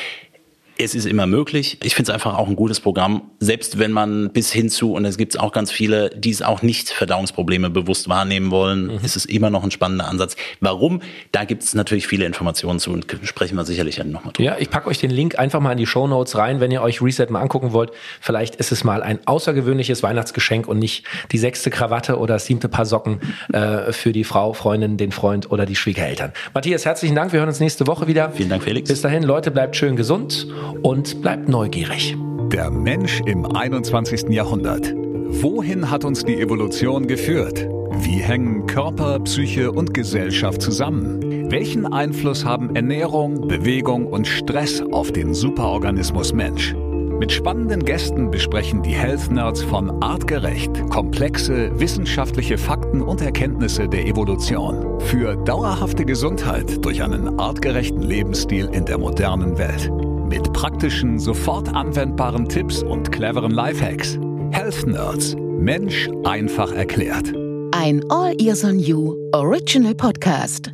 es 0.79 0.95
ist 0.95 1.07
immer 1.07 1.27
möglich. 1.27 1.79
Ich 1.83 1.95
finde 1.95 2.11
es 2.11 2.15
einfach 2.15 2.37
auch 2.37 2.49
ein 2.49 2.57
gutes 2.57 2.81
Programm, 2.81 3.23
selbst 3.41 3.79
wenn 3.79 3.93
man 3.93 4.31
bis 4.31 4.53
hin 4.53 4.69
zu, 4.69 4.95
und 4.95 5.05
es 5.05 5.19
gibt 5.19 5.39
auch 5.39 5.53
ganz 5.53 5.71
viele, 5.71 6.11
die 6.11 6.31
es 6.31 6.43
auch 6.43 6.63
nicht 6.63 6.91
Verdauungsprobleme 6.91 7.71
bewusst 7.71 8.09
wahrnehmen 8.09 8.51
wollen, 8.51 8.87
mhm. 8.87 8.99
ist 9.03 9.17
es 9.17 9.25
immer 9.25 9.51
noch 9.51 9.65
ein 9.65 9.71
spannender 9.71 10.09
Ansatz. 10.09 10.37
Warum? 10.61 11.03
Da 11.31 11.45
gibt 11.45 11.63
es 11.63 11.75
natürlich 11.75 12.07
viele 12.07 12.25
Informationen 12.25 12.79
zu 12.79 12.91
und 12.91 13.07
sprechen 13.25 13.57
wir 13.57 13.65
sicherlich 13.65 13.99
nochmal 13.99 14.33
drüber. 14.33 14.43
Ja, 14.43 14.57
ich 14.59 14.71
packe 14.71 14.89
euch 14.89 14.99
den 14.99 15.11
Link 15.11 15.39
einfach 15.39 15.61
mal 15.61 15.73
in 15.73 15.79
die 15.79 15.87
Show 15.87 16.07
Notes 16.07 16.37
rein, 16.37 16.61
wenn 16.61 16.71
ihr 16.71 16.83
euch 16.83 17.03
Reset 17.03 17.27
mal 17.29 17.41
angucken 17.41 17.73
wollt. 17.73 17.91
Vielleicht 18.21 18.57
ist 18.57 18.73
es 18.73 18.85
mal 18.85 19.03
ein 19.03 19.19
außergewöhnliches 19.27 20.03
Weihnachtsgeschenk 20.03 20.69
und 20.69 20.79
nicht 20.79 21.05
die 21.33 21.39
sechste 21.39 21.71
Krawatte 21.71 22.19
oder 22.19 22.35
das 22.35 22.47
siebte 22.47 22.69
Paar 22.69 22.87
Socken 22.87 23.21
äh, 23.53 23.93
für 23.93 24.13
die 24.13 24.25
Frau, 24.25 24.53
Freundin, 24.53 24.97
den 24.97 25.13
Freund 25.13 25.51
oder 25.51 25.67
die 25.67 25.77
Schwiegereltern. 25.77 26.33
Matthias, 26.55 26.85
herzlichen 26.85 27.15
Dank. 27.15 27.33
Wir 27.33 27.41
hören 27.41 27.49
uns 27.49 27.61
nächste 27.61 27.87
Woche 27.87 28.07
wieder. 28.07 28.31
Vielen 28.33 28.49
Dank, 28.49 28.63
Felix. 28.63 28.89
Bis 28.89 29.03
dahin, 29.03 29.23
Leute, 29.23 29.51
bleibt 29.51 29.77
schön 29.77 29.97
gesund 29.97 30.47
und 30.83 31.21
bleibt 31.23 31.49
neugierig. 31.49 32.17
Der 32.53 32.71
Mensch 32.71 33.23
im 33.27 33.47
21. 33.47 34.29
Jahrhundert. 34.29 34.95
Wohin 34.95 35.91
hat 35.91 36.05
uns 36.05 36.25
die 36.25 36.41
Evolution 36.41 37.07
geführt? 37.07 37.67
Wie 38.01 38.19
hängen 38.19 38.67
Körper, 38.67 39.19
Psyche 39.21 39.73
und 39.73 39.95
Gesellschaft 39.95 40.61
zusammen? 40.61 41.51
Welchen 41.51 41.87
Einfluss 41.87 42.45
haben 42.45 42.75
Ernährung, 42.75 43.49
Bewegung 43.49 44.07
und 44.07 44.27
Stress 44.27 44.83
auf 44.93 45.13
den 45.13 45.35
Superorganismus 45.35 46.33
Mensch? 46.33 46.75
Mit 47.23 47.31
spannenden 47.31 47.85
Gästen 47.85 48.31
besprechen 48.31 48.83
die 48.83 48.95
Health 48.95 49.31
Nerds 49.31 49.63
von 49.63 50.03
Artgerecht 50.03 50.91
komplexe 50.91 51.71
wissenschaftliche 51.79 52.59
Fakten 52.59 53.01
und 53.01 53.21
Erkenntnisse 53.21 53.89
der 53.89 54.07
Evolution 54.07 54.99
für 55.01 55.37
dauerhafte 55.37 56.05
Gesundheit 56.05 56.85
durch 56.85 57.01
einen 57.01 57.39
artgerechten 57.39 58.03
Lebensstil 58.03 58.69
in 58.73 58.85
der 58.87 58.99
modernen 58.99 59.57
Welt. 59.57 60.12
Mit 60.33 60.51
praktischen, 60.55 61.19
sofort 61.19 61.69
anwendbaren 61.75 62.49
Tipps 62.49 62.83
und 62.83 63.13
cleveren 63.13 63.51
Lifehacks. 63.51 64.19
Health 64.51 64.87
Nerds. 64.87 65.37
Mensch 65.37 66.09
einfach 66.25 66.73
erklärt. 66.73 67.35
Ein 67.73 68.03
All 68.09 68.35
Ears 68.41 68.65
on 68.65 68.79
You 68.79 69.15
Original 69.35 69.95
Podcast. 69.95 70.73